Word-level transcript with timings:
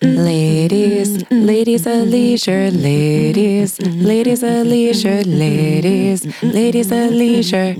Ladies, 0.00 1.28
ladies 1.32 1.84
of 1.84 2.06
leisure, 2.06 2.70
ladies, 2.70 3.80
ladies 3.80 4.44
of 4.44 4.64
leisure, 4.64 5.24
ladies, 5.24 6.42
ladies 6.44 6.92
of 6.92 7.10
leisure, 7.10 7.74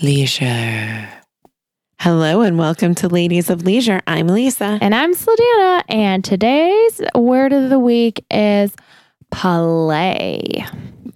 leisure. 0.00 1.08
Hello 2.00 2.40
and 2.40 2.58
welcome 2.58 2.94
to 2.94 3.08
Ladies 3.10 3.50
of 3.50 3.62
Leisure. 3.62 4.00
I'm 4.06 4.26
Lisa. 4.26 4.78
And 4.80 4.94
I'm 4.94 5.12
Sladana, 5.14 5.82
and 5.90 6.24
today's 6.24 7.02
word 7.14 7.52
of 7.52 7.68
the 7.68 7.78
week 7.78 8.24
is 8.30 8.74
play. 9.32 10.64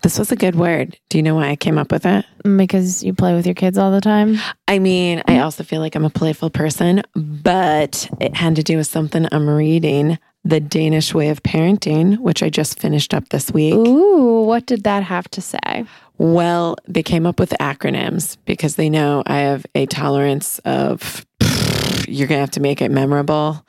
This 0.02 0.18
was 0.18 0.30
a 0.32 0.36
good 0.36 0.56
word. 0.56 0.98
Do 1.08 1.18
you 1.18 1.22
know 1.22 1.36
why 1.36 1.48
I 1.50 1.56
came 1.56 1.78
up 1.78 1.90
with 1.92 2.04
it? 2.06 2.24
Because 2.42 3.02
you 3.02 3.14
play 3.14 3.34
with 3.34 3.46
your 3.46 3.54
kids 3.54 3.78
all 3.78 3.90
the 3.90 4.00
time. 4.00 4.38
I 4.68 4.78
mean, 4.78 5.22
I 5.26 5.38
also 5.38 5.62
feel 5.64 5.80
like 5.80 5.94
I'm 5.94 6.04
a 6.04 6.10
playful 6.10 6.50
person, 6.50 7.02
but 7.14 8.08
it 8.20 8.34
had 8.36 8.56
to 8.56 8.62
do 8.62 8.76
with 8.76 8.86
something 8.86 9.26
I'm 9.32 9.48
reading 9.48 10.18
The 10.44 10.60
Danish 10.60 11.14
Way 11.14 11.29
of 11.29 11.42
Parenting, 11.42 12.18
which 12.18 12.43
I 12.43 12.50
just 12.50 12.79
finished 12.80 13.14
up 13.14 13.29
this 13.30 13.50
week. 13.52 13.74
Ooh, 13.74 14.43
what 14.43 14.66
did 14.66 14.85
that 14.85 15.02
have 15.02 15.29
to 15.30 15.40
say? 15.40 15.85
Well, 16.18 16.76
they 16.86 17.02
came 17.02 17.26
up 17.26 17.38
with 17.40 17.50
acronyms 17.60 18.36
because 18.44 18.76
they 18.76 18.88
know 18.90 19.22
I 19.26 19.38
have 19.38 19.66
a 19.74 19.86
tolerance 19.86 20.58
of 20.60 21.24
you're 22.08 22.29
going 22.29 22.38
to 22.38 22.43
have 22.43 22.50
to 22.52 22.60
make 22.60 22.80
it 22.80 22.90
memorable 22.90 23.64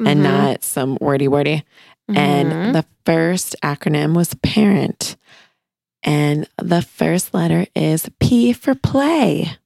and 0.00 0.20
Mhm. 0.20 0.22
not 0.22 0.64
some 0.64 0.96
wordy 1.00 1.28
wordy. 1.28 1.64
Mhm. 2.10 2.16
And 2.16 2.74
the 2.74 2.84
first 3.04 3.56
acronym 3.62 4.14
was 4.14 4.34
parent. 4.42 5.16
And 6.02 6.48
the 6.58 6.82
first 6.82 7.32
letter 7.32 7.66
is 7.76 8.10
P 8.20 8.52
for 8.52 8.74
play. 8.74 9.56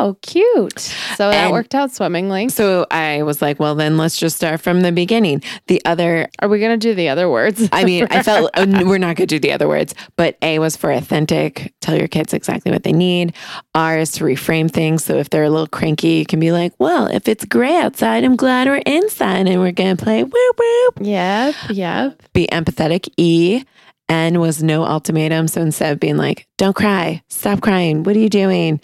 Oh, 0.00 0.16
cute. 0.22 0.78
So 0.78 1.30
that 1.30 1.44
And- 1.44 1.52
worked 1.52 1.74
out 1.74 1.92
swimmingly. 1.92 2.48
So 2.48 2.86
I 2.90 3.22
was 3.22 3.40
like, 3.42 3.58
well, 3.60 3.74
then 3.74 3.96
let's 3.96 4.18
just 4.18 4.36
start 4.36 4.60
from 4.60 4.80
the 4.82 4.92
beginning. 4.92 5.42
The 5.66 5.80
other, 5.84 6.28
Are 6.40 6.48
we 6.48 6.58
going 6.60 6.78
to 6.78 6.88
do 6.88 6.94
the 6.94 7.08
other 7.08 7.28
words? 7.28 7.68
I 7.72 7.84
mean, 7.84 8.06
I 8.10 8.22
felt 8.24 8.50
uh, 8.54 8.66
we're 8.84 8.98
not 8.98 9.16
going 9.16 9.26
to 9.28 9.34
do 9.34 9.38
the 9.38 9.52
other 9.52 9.68
words, 9.68 9.94
but 10.16 10.36
A 10.42 10.58
was 10.58 10.76
for 10.76 10.90
authentic, 10.90 11.72
tell 11.80 11.96
your 11.98 12.08
kids 12.08 12.32
exactly 12.34 12.70
what 12.72 12.82
they 12.82 12.92
need. 12.92 13.34
R 13.74 13.98
is 13.98 14.10
to 14.12 14.24
reframe 14.24 14.70
things. 14.70 15.04
So 15.04 15.16
if 15.18 15.30
they're 15.30 15.44
a 15.44 15.50
little 15.50 15.66
cranky, 15.66 16.08
you 16.18 16.26
can 16.26 16.40
be 16.40 16.52
like, 16.52 16.72
well, 16.78 17.06
if 17.06 17.28
it's 17.28 17.44
gray 17.44 17.76
outside, 17.76 18.24
I'm 18.24 18.36
glad 18.36 18.66
we're 18.68 18.76
inside 18.86 19.46
and 19.48 19.60
we're 19.60 19.72
going 19.72 19.96
to 19.96 20.02
play 20.04 20.22
whoop 20.22 20.58
whoop. 20.58 20.98
Yep, 21.00 21.54
yep. 21.70 22.22
Be 22.32 22.46
empathetic. 22.48 23.08
E. 23.16 23.64
N 24.08 24.40
was 24.40 24.62
no 24.62 24.84
ultimatum. 24.84 25.48
So 25.48 25.60
instead 25.60 25.92
of 25.92 26.00
being 26.00 26.16
like, 26.16 26.46
don't 26.58 26.76
cry, 26.76 27.22
stop 27.28 27.60
crying, 27.60 28.02
what 28.02 28.14
are 28.16 28.20
you 28.20 28.28
doing? 28.28 28.80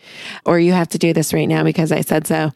Or 0.46 0.58
you 0.58 0.72
have 0.72 0.88
to 0.90 0.98
do 0.98 1.12
this 1.12 1.32
right 1.34 1.48
now 1.48 1.62
because 1.62 1.92
I 1.92 2.00
said 2.00 2.26
so, 2.26 2.52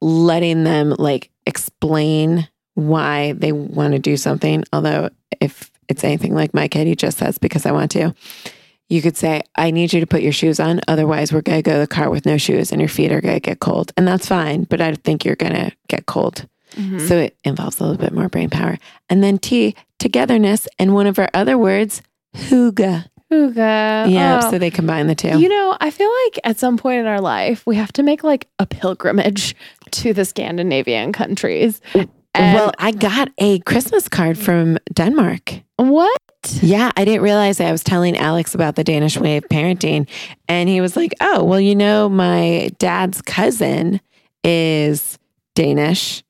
letting 0.00 0.64
them 0.64 0.94
like 0.98 1.30
explain 1.46 2.48
why 2.74 3.32
they 3.32 3.52
want 3.52 3.92
to 3.92 3.98
do 3.98 4.16
something. 4.16 4.64
Although, 4.72 5.10
if 5.40 5.70
it's 5.88 6.04
anything 6.04 6.34
like 6.34 6.54
my 6.54 6.68
kid, 6.68 6.86
he 6.86 6.96
just 6.96 7.18
says, 7.18 7.38
because 7.38 7.66
I 7.66 7.72
want 7.72 7.90
to. 7.92 8.14
You 8.88 9.00
could 9.00 9.16
say, 9.16 9.42
I 9.56 9.70
need 9.70 9.92
you 9.92 10.00
to 10.00 10.06
put 10.06 10.22
your 10.22 10.32
shoes 10.32 10.60
on. 10.60 10.80
Otherwise, 10.86 11.32
we're 11.32 11.40
going 11.40 11.62
to 11.62 11.62
go 11.62 11.74
to 11.74 11.78
the 11.80 11.86
car 11.86 12.10
with 12.10 12.26
no 12.26 12.36
shoes 12.36 12.72
and 12.72 12.80
your 12.80 12.88
feet 12.88 13.10
are 13.12 13.20
going 13.22 13.34
to 13.34 13.40
get 13.40 13.60
cold. 13.60 13.92
And 13.96 14.06
that's 14.06 14.26
fine. 14.26 14.64
But 14.64 14.80
I 14.82 14.92
think 14.94 15.24
you're 15.24 15.36
going 15.36 15.54
to 15.54 15.72
get 15.88 16.06
cold. 16.06 16.46
Mhm. 16.74 17.06
So 17.08 17.18
it 17.18 17.36
involves 17.44 17.80
a 17.80 17.84
little 17.84 17.98
bit 17.98 18.12
more 18.12 18.28
brain 18.28 18.50
power. 18.50 18.78
And 19.08 19.22
then 19.22 19.38
T, 19.38 19.74
togetherness. 20.02 20.68
And 20.78 20.94
one 20.94 21.06
of 21.06 21.18
our 21.18 21.30
other 21.32 21.56
words, 21.56 22.02
hygge. 22.34 23.06
Hygge. 23.30 24.10
Yeah. 24.10 24.40
Oh. 24.42 24.50
So 24.50 24.58
they 24.58 24.70
combine 24.70 25.06
the 25.06 25.14
two. 25.14 25.38
You 25.38 25.48
know, 25.48 25.76
I 25.80 25.90
feel 25.90 26.10
like 26.24 26.40
at 26.44 26.58
some 26.58 26.76
point 26.76 27.00
in 27.00 27.06
our 27.06 27.20
life, 27.20 27.64
we 27.66 27.76
have 27.76 27.92
to 27.94 28.02
make 28.02 28.22
like 28.24 28.48
a 28.58 28.66
pilgrimage 28.66 29.54
to 29.92 30.12
the 30.12 30.24
Scandinavian 30.24 31.12
countries. 31.12 31.80
And 31.94 32.54
well, 32.54 32.72
I 32.78 32.92
got 32.92 33.28
a 33.38 33.58
Christmas 33.60 34.08
card 34.08 34.38
from 34.38 34.78
Denmark. 34.94 35.62
what? 35.76 36.18
Yeah, 36.60 36.90
I 36.96 37.04
didn't 37.04 37.22
realize 37.22 37.60
I 37.60 37.70
was 37.70 37.84
telling 37.84 38.16
Alex 38.16 38.54
about 38.54 38.74
the 38.74 38.82
Danish 38.82 39.16
way 39.16 39.36
of 39.36 39.44
parenting. 39.44 40.08
And 40.48 40.68
he 40.68 40.80
was 40.80 40.96
like, 40.96 41.12
Oh, 41.20 41.44
well, 41.44 41.60
you 41.60 41.76
know, 41.76 42.08
my 42.08 42.70
dad's 42.78 43.22
cousin 43.22 44.00
is 44.42 45.18
Danish. 45.54 46.24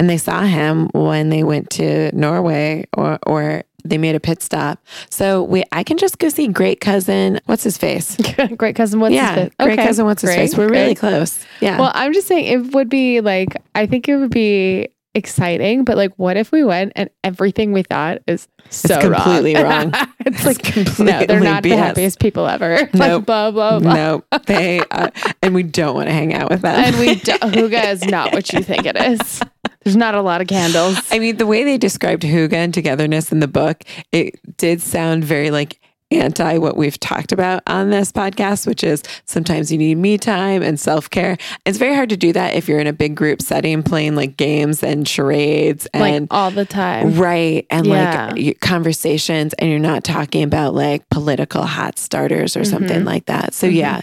And 0.00 0.08
they 0.08 0.16
saw 0.16 0.40
him 0.40 0.88
when 0.94 1.28
they 1.28 1.44
went 1.44 1.68
to 1.72 2.10
Norway 2.16 2.86
or, 2.96 3.18
or 3.26 3.64
they 3.84 3.98
made 3.98 4.14
a 4.14 4.20
pit 4.20 4.42
stop. 4.42 4.82
So 5.10 5.42
we 5.42 5.62
I 5.72 5.82
can 5.82 5.98
just 5.98 6.18
go 6.18 6.30
see 6.30 6.48
great 6.48 6.80
cousin, 6.80 7.38
what's 7.44 7.62
his 7.64 7.76
face? 7.76 8.16
great 8.56 8.76
cousin, 8.76 9.00
what's 9.00 9.14
yeah, 9.14 9.34
his 9.34 9.42
face? 9.44 9.52
great 9.60 9.72
Okay, 9.78 9.86
cousin, 9.86 10.06
what's 10.06 10.22
his 10.22 10.30
great, 10.30 10.36
face? 10.36 10.56
We're 10.56 10.70
really 10.70 10.94
close. 10.94 11.44
Yeah. 11.60 11.78
Well, 11.78 11.92
I'm 11.94 12.14
just 12.14 12.28
saying 12.28 12.46
it 12.46 12.74
would 12.74 12.88
be 12.88 13.20
like, 13.20 13.62
I 13.74 13.84
think 13.84 14.08
it 14.08 14.16
would 14.16 14.30
be 14.30 14.88
exciting, 15.14 15.84
but 15.84 15.98
like, 15.98 16.14
what 16.16 16.38
if 16.38 16.50
we 16.50 16.64
went 16.64 16.92
and 16.96 17.10
everything 17.22 17.72
we 17.72 17.82
thought 17.82 18.22
is 18.26 18.48
so 18.70 19.00
completely 19.00 19.54
wrong. 19.54 19.92
it's 20.20 20.46
like, 20.46 20.62
completely 20.62 21.04
no, 21.06 21.26
they're 21.26 21.40
not 21.40 21.62
the 21.62 21.70
happiest 21.70 22.20
people 22.20 22.46
ever. 22.46 22.88
Nope. 22.94 22.94
Like, 22.94 23.26
blah, 23.26 23.50
blah, 23.50 23.78
blah. 23.80 23.94
no, 23.94 24.24
they 24.46 24.80
uh, 24.90 25.10
and 25.42 25.54
we 25.54 25.62
don't 25.62 25.94
want 25.94 26.08
to 26.08 26.12
hang 26.12 26.34
out 26.34 26.50
with 26.50 26.62
them. 26.62 26.74
And 26.74 26.98
we, 26.98 27.16
do, 27.16 27.32
Hygge 27.32 27.92
is 27.92 28.04
not 28.04 28.32
what 28.32 28.52
you 28.52 28.62
think 28.62 28.86
it 28.86 28.96
is. 28.96 29.40
There's 29.84 29.96
not 29.96 30.14
a 30.14 30.22
lot 30.22 30.40
of 30.40 30.46
candles. 30.46 30.98
I 31.10 31.18
mean, 31.18 31.36
the 31.36 31.46
way 31.46 31.64
they 31.64 31.78
described 31.78 32.22
hygge 32.22 32.52
and 32.52 32.72
togetherness 32.74 33.32
in 33.32 33.40
the 33.40 33.48
book, 33.48 33.82
it 34.12 34.38
did 34.56 34.80
sound 34.82 35.24
very 35.24 35.50
like 35.50 35.78
anti 36.12 36.58
what 36.58 36.76
we've 36.76 36.98
talked 36.98 37.30
about 37.30 37.62
on 37.68 37.90
this 37.90 38.10
podcast, 38.10 38.66
which 38.66 38.82
is 38.82 39.00
sometimes 39.26 39.70
you 39.70 39.78
need 39.78 39.94
me 39.96 40.18
time 40.18 40.60
and 40.60 40.78
self 40.78 41.08
care. 41.08 41.38
It's 41.64 41.78
very 41.78 41.94
hard 41.94 42.08
to 42.10 42.16
do 42.16 42.32
that 42.32 42.54
if 42.54 42.68
you're 42.68 42.80
in 42.80 42.88
a 42.88 42.92
big 42.92 43.14
group 43.14 43.40
setting, 43.40 43.84
playing 43.84 44.16
like 44.16 44.36
games 44.36 44.82
and 44.82 45.06
charades 45.06 45.86
like 45.94 46.24
all 46.32 46.50
the 46.50 46.64
time. 46.64 47.14
Right. 47.16 47.64
And 47.70 47.86
Yeah. 47.86 48.32
like 48.34 48.58
conversations, 48.60 49.54
and 49.54 49.70
you're 49.70 49.78
not 49.78 50.02
talking 50.02 50.42
about 50.42 50.74
like 50.74 51.08
political 51.10 51.62
hot 51.62 51.96
starters 51.96 52.56
or 52.56 52.64
something 52.64 53.02
Mhm. 53.02 53.06
like 53.06 53.26
that. 53.26 53.54
So, 53.54 53.68
Mhm. 53.68 53.74
yeah. 53.76 54.00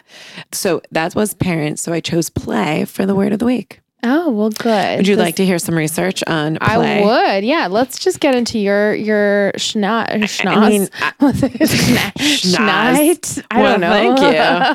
So 0.53 0.81
that 0.91 1.13
was 1.13 1.33
parents. 1.33 1.81
So 1.81 1.91
I 1.91 1.99
chose 1.99 2.29
play 2.29 2.85
for 2.85 3.05
the 3.05 3.15
word 3.15 3.33
of 3.33 3.39
the 3.39 3.45
week. 3.45 3.81
Oh, 4.03 4.29
well, 4.29 4.49
good. 4.51 4.97
Would 4.97 5.07
you 5.07 5.15
This- 5.15 5.23
like 5.23 5.35
to 5.37 5.45
hear 5.45 5.57
some 5.59 5.75
research 5.75 6.23
on 6.27 6.57
I 6.61 6.77
would. 7.01 7.43
Yeah. 7.43 7.67
Let's 7.67 7.97
just 7.99 8.19
get 8.19 8.35
into 8.35 8.59
your 8.59 8.93
your 8.93 9.51
schna 9.55 10.07
schnoz. 10.23 10.45
I 10.55 10.69
mean, 10.69 10.87
I- 11.01 11.11
Schna- 11.21 12.13
Schnoz. 12.15 13.43
I 13.49 13.61
well, 13.61 13.71
don't 13.73 13.81
know. 13.81 14.15
Thank 14.15 14.19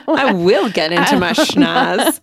you. 0.07 0.15
I 0.15 0.33
will 0.33 0.71
get 0.71 0.93
into 0.93 1.19
my 1.19 1.33
schnoz. 1.33 2.21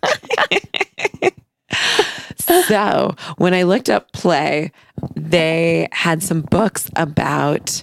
so 2.66 3.14
when 3.38 3.54
I 3.54 3.62
looked 3.62 3.88
up 3.88 4.12
play, 4.12 4.72
they 5.14 5.88
had 5.92 6.22
some 6.22 6.42
books 6.42 6.90
about 6.96 7.82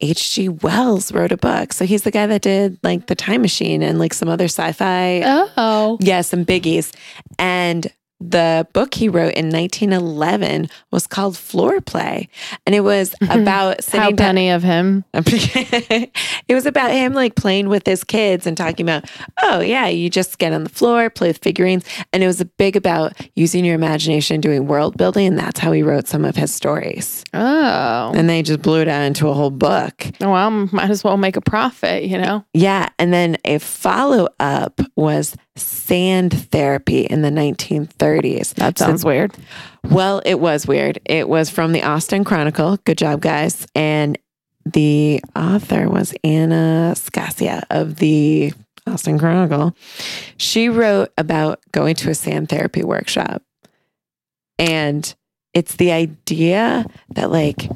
H.G. 0.00 0.48
Wells 0.48 1.12
wrote 1.12 1.32
a 1.32 1.36
book. 1.36 1.72
So 1.72 1.84
he's 1.84 2.02
the 2.02 2.10
guy 2.10 2.26
that 2.26 2.42
did 2.42 2.78
like 2.82 3.06
The 3.06 3.14
Time 3.14 3.42
Machine 3.42 3.82
and 3.82 3.98
like 3.98 4.14
some 4.14 4.28
other 4.28 4.44
sci-fi. 4.46 5.22
oh. 5.56 5.98
Yeah, 6.00 6.20
some 6.22 6.44
biggies. 6.44 6.94
And 7.38 7.86
the 8.20 8.66
book 8.72 8.94
he 8.94 9.08
wrote 9.08 9.34
in 9.34 9.50
1911 9.50 10.68
was 10.90 11.06
called 11.06 11.36
Floor 11.36 11.80
Play. 11.80 12.28
And 12.66 12.74
it 12.74 12.80
was 12.80 13.14
about 13.30 13.84
How 13.86 14.08
down. 14.10 14.16
penny 14.16 14.50
of 14.50 14.62
him. 14.62 15.04
it 15.14 16.54
was 16.54 16.66
about 16.66 16.90
him 16.90 17.12
like 17.12 17.34
playing 17.34 17.68
with 17.68 17.86
his 17.86 18.04
kids 18.04 18.46
and 18.46 18.56
talking 18.56 18.84
about, 18.84 19.04
oh, 19.42 19.60
yeah, 19.60 19.86
you 19.86 20.08
just 20.08 20.38
get 20.38 20.52
on 20.52 20.64
the 20.64 20.70
floor, 20.70 21.10
play 21.10 21.28
with 21.28 21.38
figurines. 21.38 21.84
And 22.12 22.22
it 22.22 22.26
was 22.26 22.40
a 22.40 22.46
big 22.46 22.76
about 22.76 23.12
using 23.34 23.64
your 23.64 23.74
imagination, 23.74 24.40
doing 24.40 24.66
world 24.66 24.96
building. 24.96 25.26
And 25.26 25.38
that's 25.38 25.60
how 25.60 25.72
he 25.72 25.82
wrote 25.82 26.08
some 26.08 26.24
of 26.24 26.36
his 26.36 26.54
stories. 26.54 27.24
Oh. 27.34 28.12
And 28.14 28.28
they 28.28 28.42
just 28.42 28.62
blew 28.62 28.80
it 28.80 28.88
out 28.88 29.02
into 29.02 29.28
a 29.28 29.34
whole 29.34 29.50
book. 29.50 30.06
Well, 30.20 30.50
might 30.50 30.90
as 30.90 31.04
well 31.04 31.16
make 31.16 31.36
a 31.36 31.40
profit, 31.40 32.04
you 32.04 32.18
know? 32.18 32.44
Yeah. 32.54 32.88
And 32.98 33.12
then 33.12 33.36
a 33.44 33.58
follow 33.58 34.28
up 34.40 34.80
was 34.96 35.36
sand 35.56 36.48
therapy 36.50 37.02
in 37.02 37.22
the 37.22 37.30
1930s. 37.30 38.54
That 38.54 38.78
So- 38.78 38.86
sounds 38.86 39.04
weird. 39.04 39.32
well, 39.88 40.20
it 40.24 40.40
was 40.40 40.66
weird. 40.66 40.98
It 41.04 41.28
was 41.28 41.50
from 41.50 41.72
the 41.72 41.82
Austin 41.82 42.24
Chronicle. 42.24 42.78
Good 42.84 42.98
job, 42.98 43.20
guys. 43.20 43.66
And 43.74 44.18
the 44.66 45.20
author 45.36 45.88
was 45.88 46.14
Anna 46.24 46.94
Scasia 46.96 47.62
of 47.70 47.96
the 47.96 48.52
Austin 48.86 49.18
Chronicle. 49.18 49.76
She 50.36 50.68
wrote 50.68 51.10
about 51.16 51.60
going 51.72 51.94
to 51.96 52.10
a 52.10 52.14
sand 52.14 52.48
therapy 52.48 52.82
workshop. 52.82 53.42
And 54.58 55.14
it's 55.52 55.76
the 55.76 55.92
idea 55.92 56.86
that, 57.14 57.30
like, 57.30 57.68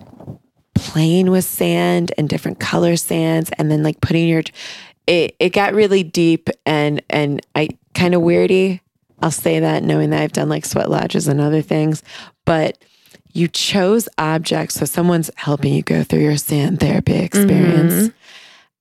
playing 0.75 1.31
with 1.31 1.45
sand 1.45 2.13
and 2.17 2.29
different 2.29 2.61
color 2.61 2.97
sands 2.97 3.51
and 3.59 3.69
then 3.71 3.83
like 3.83 4.01
putting 4.01 4.29
your 4.29 4.43
it 5.09 5.35
it 5.41 5.51
got 5.51 5.75
really 5.75 6.05
deep 6.05 6.51
and 6.65 7.03
and 7.11 7.45
I 7.57 7.71
kind 7.95 8.15
of 8.15 8.23
weirdy. 8.23 8.81
I'll 9.21 9.33
say 9.33 9.59
that 9.59 9.83
knowing 9.83 10.11
that 10.11 10.21
I've 10.21 10.33
done 10.33 10.49
like 10.49 10.65
sweat 10.65 10.91
lodges 10.91 11.27
and 11.27 11.41
other 11.41 11.63
things, 11.63 12.05
but 12.45 12.79
you 13.33 13.49
chose 13.49 14.09
objects 14.19 14.77
so 14.77 14.85
someone's 14.85 15.31
helping 15.37 15.75
you 15.75 15.83
go 15.83 16.05
through 16.05 16.21
your 16.21 16.37
sand 16.37 16.81
therapy 16.81 17.15
experience 17.15 17.95
mm-hmm. 17.95 18.17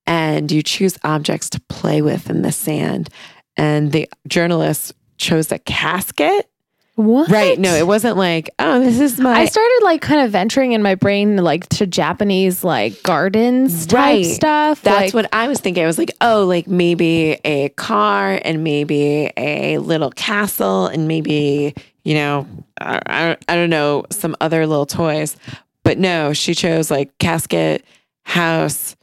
and 0.06 0.52
you 0.52 0.62
choose 0.62 0.98
objects 1.04 1.50
to 1.52 1.62
play 1.70 2.02
with 2.02 2.30
in 2.30 2.44
the 2.44 2.52
sand 2.52 3.10
and 3.56 3.92
the 3.92 4.10
journalist 4.28 4.94
chose 5.18 5.52
a 5.52 5.60
casket 5.60 6.50
What? 6.98 7.30
Right. 7.30 7.60
No, 7.60 7.76
it 7.76 7.86
wasn't 7.86 8.18
like, 8.18 8.50
oh, 8.58 8.80
this 8.80 9.00
is 9.00 9.20
my 9.20 9.32
I 9.32 9.46
started 9.46 9.82
like 9.84 10.02
kind 10.02 10.20
of 10.22 10.32
venturing 10.32 10.72
in 10.72 10.82
my 10.82 10.96
brain 10.96 11.38
like 11.38 11.70
to 11.70 11.86
Japanese 11.86 12.64
like 12.64 13.04
gardens 13.04 13.86
type 13.86 13.96
Right. 13.96 14.26
stuff. 14.26 14.82
That's 14.82 15.00
like, 15.02 15.14
what 15.14 15.30
I 15.32 15.48
was 15.48 15.60
thinking. 15.60 15.84
I 15.84 15.86
was 15.86 16.00
like, 16.00 16.10
oh, 16.22 16.46
like 16.46 16.68
maybe 16.68 17.38
a 17.46 17.70
car 17.70 18.42
and 18.44 18.64
maybe 18.64 19.32
a 19.38 19.78
little 19.78 20.10
castle 20.10 20.88
and 20.88 21.08
maybe, 21.08 21.76
you 22.04 22.16
know, 22.16 22.48
I, 22.82 23.00
I, 23.06 23.38
I 23.48 23.56
don't 23.56 23.70
know, 23.70 24.06
some 24.10 24.36
other 24.42 24.66
little 24.66 24.88
toys. 24.88 25.38
But 25.84 26.00
no, 26.00 26.34
she 26.34 26.56
chose 26.56 26.90
like 26.90 27.16
casket, 27.20 27.86
house, 28.24 28.97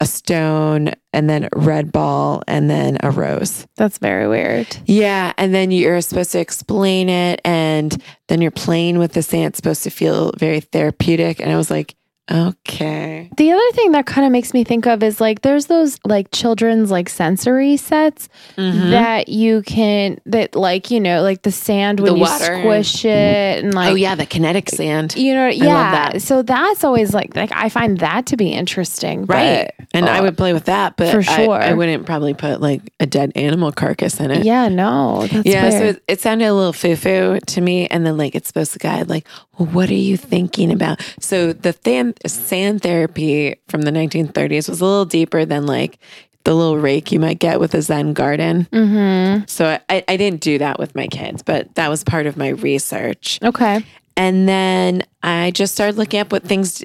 a 0.00 0.06
stone, 0.06 0.92
and 1.12 1.28
then 1.28 1.44
a 1.44 1.48
red 1.56 1.92
ball, 1.92 2.42
and 2.46 2.68
then 2.70 2.98
a 3.02 3.10
rose. 3.10 3.66
That's 3.76 3.98
very 3.98 4.28
weird. 4.28 4.76
Yeah. 4.86 5.32
And 5.38 5.54
then 5.54 5.70
you're 5.70 6.00
supposed 6.00 6.32
to 6.32 6.40
explain 6.40 7.08
it. 7.08 7.40
And 7.44 8.02
then 8.28 8.40
you're 8.42 8.50
playing 8.50 8.98
with 8.98 9.12
the 9.12 9.22
sand. 9.22 9.46
It's 9.46 9.58
supposed 9.58 9.82
to 9.84 9.90
feel 9.90 10.32
very 10.38 10.60
therapeutic. 10.60 11.40
And 11.40 11.50
I 11.50 11.56
was 11.56 11.70
like, 11.70 11.94
okay. 12.30 13.30
The 13.36 13.52
other 13.52 13.70
thing 13.72 13.92
that 13.92 14.06
kind 14.06 14.26
of 14.26 14.32
makes 14.32 14.52
me 14.54 14.64
think 14.64 14.86
of 14.86 15.02
is 15.02 15.20
like 15.20 15.42
there's 15.42 15.66
those 15.66 15.98
like 16.04 16.30
children's 16.32 16.90
like 16.90 17.08
sensory 17.08 17.76
sets 17.76 18.28
Mhm. 18.56 18.90
that 18.90 19.28
you 19.28 19.62
can 19.62 20.18
that 20.26 20.54
like 20.54 20.90
you 20.90 21.00
know 21.00 21.22
like 21.22 21.42
the 21.42 21.52
sand 21.52 22.00
when 22.00 22.12
The 22.12 22.16
you 22.18 22.22
water. 22.22 22.58
squish 22.60 23.04
it 23.04 23.64
and 23.64 23.74
like 23.74 23.92
oh, 23.92 23.94
yeah. 23.94 24.14
The 24.14 24.26
kinetic 24.26 24.68
sand. 24.70 25.14
you 25.16 25.34
know 25.34 25.48
yeah 25.48 26.10
that. 26.12 26.22
so 26.22 26.42
that's 26.42 26.84
always 26.84 27.12
like 27.14 27.34
like 27.36 27.50
I 27.54 27.68
find 27.68 27.98
that 27.98 28.26
to 28.26 28.36
be 28.36 28.48
interesting 28.52 29.26
Right. 29.26 29.70
but, 29.78 29.86
And 29.94 30.08
I 30.08 30.18
uh, 30.18 30.22
would 30.22 30.36
play 30.36 30.52
with 30.52 30.64
that, 30.66 30.96
but 30.96 31.12
for 31.12 31.22
sure. 31.22 31.54
I, 31.54 31.72
wouldn't 31.74 32.06
probably 32.06 32.34
put 32.34 32.60
like 32.60 32.82
a 33.00 33.06
dead 33.06 33.32
animal 33.36 33.72
carcass 33.72 34.20
in 34.20 34.30
it. 34.30 34.44
yeah 34.44 34.68
no 34.68 35.26
that's 35.26 35.46
Yeah, 35.46 35.70
so 35.70 35.84
it, 35.84 36.02
it 36.08 36.20
sounded 36.20 36.46
a 36.46 36.54
little 36.54 36.72
foo 36.72 36.96
foo 36.96 37.38
to 37.46 37.60
me. 37.60 37.86
And 37.88 38.04
then, 38.06 38.16
like, 38.16 38.34
it's 38.34 38.48
supposed 38.48 38.72
to 38.72 38.78
guide, 38.78 39.08
like, 39.08 39.26
well, 39.58 39.68
what 39.68 39.90
are 39.90 39.94
you 39.94 40.16
thinking 40.16 40.72
about? 40.72 41.00
So, 41.20 41.52
the 41.52 41.74
than- 41.84 42.14
sand 42.26 42.82
therapy 42.82 43.56
from 43.68 43.82
the 43.82 43.90
1930s 43.90 44.68
was 44.68 44.80
a 44.80 44.84
little 44.84 45.04
deeper 45.04 45.44
than, 45.44 45.66
like, 45.66 45.98
the 46.44 46.54
little 46.54 46.78
rake 46.78 47.10
you 47.10 47.18
might 47.18 47.38
get 47.40 47.58
with 47.58 47.74
a 47.74 47.82
Zen 47.82 48.12
garden. 48.12 48.68
Mhm. 48.72 49.48
So, 49.50 49.78
I, 49.88 50.04
I 50.08 50.16
didn't 50.16 50.40
do 50.40 50.58
that 50.58 50.78
with 50.78 50.94
my 50.94 51.06
kids, 51.08 51.42
but 51.42 51.74
that 51.74 51.88
was 51.88 52.04
part 52.04 52.26
of 52.26 52.36
my 52.36 52.48
research. 52.48 53.38
okay 53.42 53.84
And 54.16 54.48
then 54.48 55.02
I 55.22 55.50
just 55.50 55.74
started 55.74 55.96
looking 55.98 56.20
up 56.20 56.32
what 56.32 56.42
things 56.44 56.82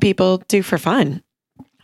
people 0.00 0.38
do 0.48 0.62
for 0.62 0.78
fun. 0.78 1.22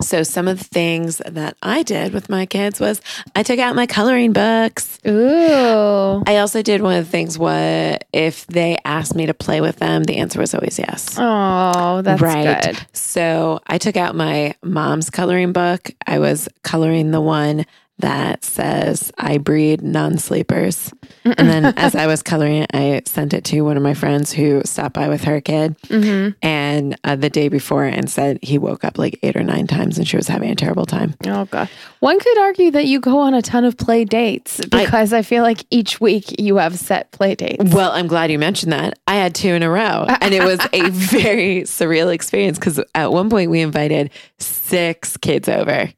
So 0.01 0.23
some 0.23 0.49
of 0.49 0.59
the 0.59 0.65
things 0.65 1.19
that 1.27 1.57
I 1.63 1.83
did 1.83 2.13
with 2.13 2.29
my 2.29 2.47
kids 2.47 2.81
was 2.81 3.01
I 3.35 3.43
took 3.43 3.59
out 3.59 3.75
my 3.75 3.87
coloring 3.87 4.33
books. 4.33 4.99
ooh 5.07 6.23
I 6.27 6.39
also 6.39 6.63
did 6.63 6.83
one 6.83 6.97
of 6.97 7.05
the 7.05 7.11
things 7.11 7.39
what 7.39 8.05
if 8.13 8.47
they 8.47 8.79
asked 8.85 9.15
me 9.15 9.27
to 9.27 9.35
play 9.35 9.61
with 9.61 9.77
them, 9.77 10.05
the 10.05 10.17
answer 10.17 10.41
was 10.41 10.55
always 10.55 10.79
yes. 10.79 11.17
oh 11.19 12.03
that's 12.03 12.23
right. 12.23 12.65
good 12.65 12.87
So 12.93 13.61
I 13.67 13.79
took 13.79 13.97
out 13.97 14.15
my 14.15 14.55
mom's 14.63 15.11
coloring 15.11 15.53
book. 15.53 15.91
I 16.07 16.19
was 16.19 16.49
coloring 16.63 17.11
the 17.11 17.21
one 17.21 17.67
that 18.01 18.45
says 18.45 19.13
I 19.19 19.39
breed 19.39 19.83
non-sleepers. 19.83 20.93
And 21.25 21.49
then 21.49 21.65
as 21.77 21.95
I 21.95 22.07
was 22.07 22.23
coloring 22.23 22.63
it, 22.63 22.71
I 22.75 23.03
sent 23.07 23.35
it 23.35 23.45
to 23.47 23.61
one 23.63 23.77
of 23.77 23.83
my 23.83 23.95
friends 23.95 24.33
who 24.33 24.63
stopped 24.65 24.95
by 24.95 25.09
with 25.09 25.25
her 25.25 25.41
kid. 25.41 25.77
Mhm. 25.89 26.35
And 26.43 26.99
uh, 27.05 27.17
the 27.17 27.31
day 27.31 27.49
before, 27.49 27.85
and 27.85 28.11
said 28.11 28.39
he 28.43 28.59
woke 28.59 28.85
up 28.85 28.99
like 28.99 29.19
eight 29.23 29.37
or 29.37 29.43
nine 29.43 29.67
times 29.67 29.99
and 29.99 30.07
she 30.07 30.17
was 30.17 30.29
having 30.29 30.51
a 30.51 30.55
terrible 30.55 30.87
time. 30.87 31.15
Oh 31.27 31.45
god. 31.47 31.69
One 32.01 32.19
could 32.19 32.39
argue 32.39 32.71
that 32.73 32.87
you 32.87 33.01
go 33.01 33.19
on 33.19 33.35
a 33.35 33.43
ton 33.43 33.65
of 33.65 33.77
play 33.77 34.05
dates 34.05 34.61
because 34.67 35.13
I, 35.13 35.23
feel 35.23 35.43
like 35.43 35.65
each 35.71 36.01
week 36.01 36.41
you 36.41 36.57
have 36.57 36.79
set 36.79 37.13
play 37.13 37.35
dates. 37.35 37.63
Well, 37.75 37.93
I'm 37.93 38.07
glad 38.07 38.31
you 38.31 38.39
mentioned 38.39 38.73
that. 38.73 38.99
I 39.07 39.17
had 39.17 39.35
two 39.35 39.51
in 39.51 39.63
a 39.63 39.71
row, 39.71 40.07
and 40.21 40.33
it 40.33 40.43
was 40.43 40.59
a 40.73 40.89
very 40.91 41.63
surreal 41.63 42.13
experience 42.13 42.59
because 42.59 42.81
at 42.95 43.13
one 43.13 43.29
point 43.29 43.51
we 43.51 43.61
invited 43.61 44.11
six 44.39 45.17
kids 45.19 45.49
over 45.49 45.93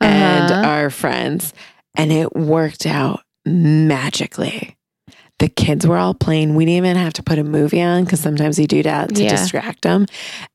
and 0.00 0.50
Uh-huh. 0.50 0.66
our 0.68 0.90
friends, 0.90 1.52
and 1.96 2.12
it 2.12 2.34
worked 2.36 2.86
out 2.86 3.20
magically. 3.46 4.76
The 5.38 5.48
kids 5.48 5.86
were 5.86 5.98
all 5.98 6.14
playing. 6.14 6.54
We 6.54 6.64
didn't 6.64 6.78
even 6.86 6.96
have 6.96 7.12
to 7.14 7.22
put 7.22 7.38
a 7.38 7.44
movie 7.44 7.82
on 7.82 8.04
because 8.04 8.20
sometimes 8.20 8.58
you 8.58 8.66
do 8.66 8.82
that 8.84 9.14
to 9.14 9.22
Yeah. 9.22 9.30
distract 9.30 9.82
them. 9.82 10.06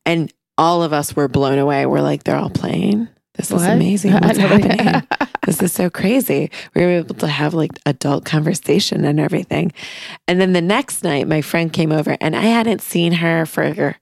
And 0.05 0.31
all 0.57 0.81
of 0.83 0.91
us 0.93 1.15
were 1.15 1.27
blown 1.27 1.59
away. 1.59 1.85
We're 1.85 2.01
like, 2.01 2.23
they're 2.23 2.35
all 2.37 2.49
playing. 2.49 3.07
This 3.35 3.51
is 3.51 3.63
amazing. 3.63 4.11
What's 4.21 4.37
happening? 4.37 5.03
this 5.45 5.61
is 5.61 5.71
so 5.71 5.89
crazy. 5.89 6.51
We 6.75 6.81
were 6.81 6.89
able 6.91 7.15
to 7.15 7.27
have 7.27 7.53
like 7.53 7.71
adult 7.85 8.25
conversation 8.25 9.05
and 9.05 9.19
everything. 9.19 9.71
And 10.27 10.41
then 10.41 10.53
the 10.53 10.61
next 10.61 11.03
night, 11.03 11.27
my 11.27 11.41
friend 11.41 11.71
came 11.71 11.91
over 11.91 12.17
and 12.19 12.35
I 12.35 12.41
hadn't 12.41 12.81
seen 12.81 13.13
her 13.13 13.45
for 13.45 13.95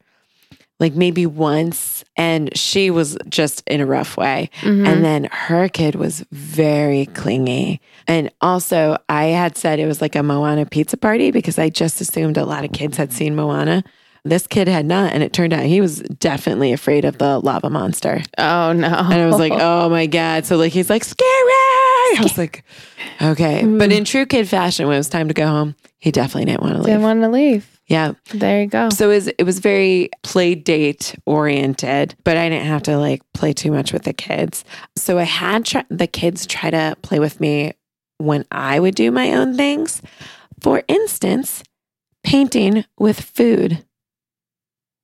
like 0.80 0.94
maybe 0.96 1.26
once. 1.26 2.04
And 2.16 2.56
she 2.58 2.90
was 2.92 3.18
just 3.30 3.64
in 3.68 3.80
a 3.82 3.86
rough 3.86 4.18
way. 4.18 4.50
Mhm. 4.62 4.88
And 4.88 5.04
then 5.06 5.24
her 5.32 5.70
kid 5.70 5.96
was 5.96 6.26
very 6.32 7.06
clingy. 7.08 7.80
And 8.08 8.30
also, 8.42 8.98
I 9.08 9.26
had 9.26 9.58
said 9.58 9.80
it 9.80 9.86
was 9.86 10.02
like 10.02 10.16
a 10.16 10.24
Moana 10.24 10.66
pizza 10.66 10.98
party 10.98 11.32
because 11.32 11.58
I 11.60 11.70
just 11.70 12.02
assumed 12.02 12.38
a 12.38 12.46
lot 12.46 12.66
of 12.66 12.72
kids 12.72 12.98
had 12.98 13.14
seen 13.14 13.36
Moana. 13.36 13.84
This 14.26 14.48
kid 14.48 14.68
had 14.68 14.86
not. 14.86 15.14
And 15.14 15.24
it 15.24 15.32
turned 15.32 15.54
out 15.54 15.64
he 15.64 15.80
was 15.80 16.00
definitely 16.00 16.74
afraid 16.74 17.06
of 17.06 17.18
the 17.20 17.40
lava 17.40 17.70
monster. 17.70 18.22
oh 18.38 18.74
no. 18.74 18.88
And 18.88 19.14
I 19.14 19.26
was 19.28 19.40
like, 19.40 19.54
oh 19.56 19.88
my 19.90 20.08
God. 20.08 20.46
So, 20.46 20.58
like, 20.58 20.74
he's 20.74 20.90
like, 20.90 21.04
scary. 21.06 21.28
I 21.30 22.18
was 22.22 22.38
like, 22.38 22.64
okay. 23.22 23.64
But 23.66 23.92
in 23.94 24.04
true 24.04 24.26
kid 24.26 24.48
fashion, 24.50 24.88
when 24.88 24.96
it 24.96 25.00
was 25.00 25.08
time 25.10 25.28
to 25.30 25.34
go 25.34 25.48
home, 25.48 25.76
he 26.00 26.12
definitely 26.12 26.46
didn't 26.46 26.64
want 26.64 26.74
to 26.74 26.80
leave. 26.80 26.88
didn't 26.88 27.02
want 27.04 27.22
to 27.22 27.30
leave. 27.30 27.79
Yeah. 27.90 28.14
There 28.34 28.62
you 28.62 28.68
go. 28.68 28.90
So 28.92 29.10
it 29.10 29.16
was, 29.16 29.28
it 29.28 29.44
was 29.44 29.60
very 29.60 30.10
play 30.24 30.56
date 30.56 31.16
oriented, 31.26 32.16
but 32.24 32.38
I 32.38 32.48
didn't 32.48 32.68
have 32.68 32.84
to 32.84 32.98
like 32.98 33.22
play 33.34 33.52
too 33.52 33.72
much 33.72 33.92
with 33.92 34.04
the 34.04 34.14
kids. 34.14 34.64
So 34.96 35.18
I 35.18 35.24
had 35.24 35.66
try- 35.66 35.86
the 35.90 36.08
kids 36.08 36.46
try 36.46 36.70
to 36.70 36.96
play 37.02 37.20
with 37.20 37.42
me 37.42 37.74
when 38.20 38.46
I 38.52 38.80
would 38.80 38.96
do 38.96 39.12
my 39.12 39.34
own 39.34 39.58
things. 39.58 40.02
For 40.62 40.84
instance, 40.88 41.64
painting 42.24 42.86
with 42.98 43.20
food. 43.20 43.84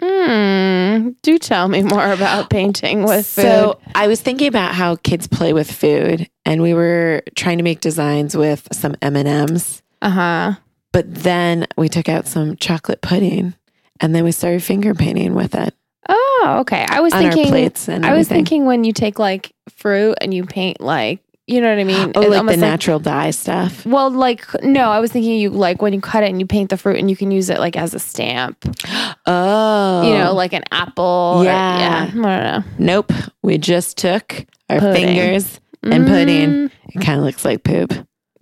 Hmm. 0.01 1.11
Do 1.21 1.37
tell 1.39 1.67
me 1.69 1.81
more 1.81 2.11
about 2.11 2.49
painting 2.49 3.03
with 3.03 3.25
food. 3.25 3.41
So 3.43 3.79
I 3.95 4.07
was 4.07 4.21
thinking 4.21 4.47
about 4.47 4.75
how 4.75 4.97
kids 4.97 5.25
play 5.27 5.53
with 5.53 5.71
food, 5.71 6.29
and 6.45 6.61
we 6.61 6.73
were 6.73 7.23
trying 7.35 7.57
to 7.59 7.63
make 7.63 7.79
designs 7.79 8.35
with 8.35 8.67
some 8.73 8.95
M 9.01 9.15
and 9.15 9.27
M's. 9.27 9.81
uh 10.01 10.09
huh. 10.09 10.53
But 10.95 11.13
then 11.13 11.67
we 11.75 11.89
took 11.89 12.07
out 12.07 12.25
some 12.25 12.55
chocolate 12.55 13.01
pudding, 13.01 13.53
and 13.99 14.15
then 14.15 14.23
we 14.23 14.31
started 14.31 14.63
finger 14.63 14.93
painting 14.95 15.35
with 15.35 15.53
it 15.53 15.73
Oh, 16.07 16.57
okay. 16.61 16.85
I 16.87 16.99
was 17.01 17.11
on 17.13 17.25
our 17.25 17.31
thinking. 17.31 17.51
plates. 17.51 17.89
And 17.89 18.05
I 18.05 18.11
was 18.13 18.27
everything. 18.27 18.45
thinking 18.45 18.65
when 18.65 18.83
you 18.85 18.93
take 18.93 19.19
like 19.19 19.51
fruit 19.69 20.15
and 20.21 20.33
you 20.33 20.45
paint 20.45 20.79
like 20.79 21.19
you 21.47 21.59
know 21.61 21.69
what 21.69 21.79
I 21.79 21.83
mean. 21.83 21.95
oh, 21.97 22.07
It's 22.07 22.17
like 22.17 22.29
the 22.29 22.37
almost 22.37 22.59
natural 22.59 22.99
dye 22.99 23.31
stuff. 23.31 23.85
Well, 23.85 24.09
like 24.09 24.45
no, 24.63 24.89
I 24.89 24.99
was 24.99 25.11
thinking 25.11 25.37
you 25.39 25.49
like 25.49 25.81
when 25.81 25.91
you 25.93 26.01
cut 26.01 26.23
it 26.23 26.29
and 26.29 26.39
you 26.39 26.45
paint 26.47 26.69
the 26.69 26.77
fruit 26.77 26.97
and 26.97 27.09
you 27.09 27.15
can 27.15 27.29
use 27.29 27.49
it 27.49 27.59
like 27.59 27.75
as 27.75 27.93
a 27.93 27.99
stamp. 27.99 28.57
Oh, 29.27 30.03
You 30.07 30.13
know, 30.19 30.33
like 30.33 30.53
an 30.53 30.63
apple. 30.71 31.37
or- 31.39 31.43
Yeah. 31.43 31.79
yeah. 31.79 32.03
I 32.03 32.11
don't 32.11 32.21
know. 32.21 32.63
nope. 32.77 33.11
We 33.41 33.57
just 33.57 33.97
took 33.97 34.45
our 34.69 34.79
Pudding. 34.79 35.03
fingers. 35.07 35.59
And 35.83 35.93
mm-hmm. 36.05 36.07
pudding. 36.07 36.71
It 36.93 37.01
kind 37.05 37.19
of 37.19 37.25
looks 37.25 37.43
like 37.43 37.63
poop. 37.63 37.91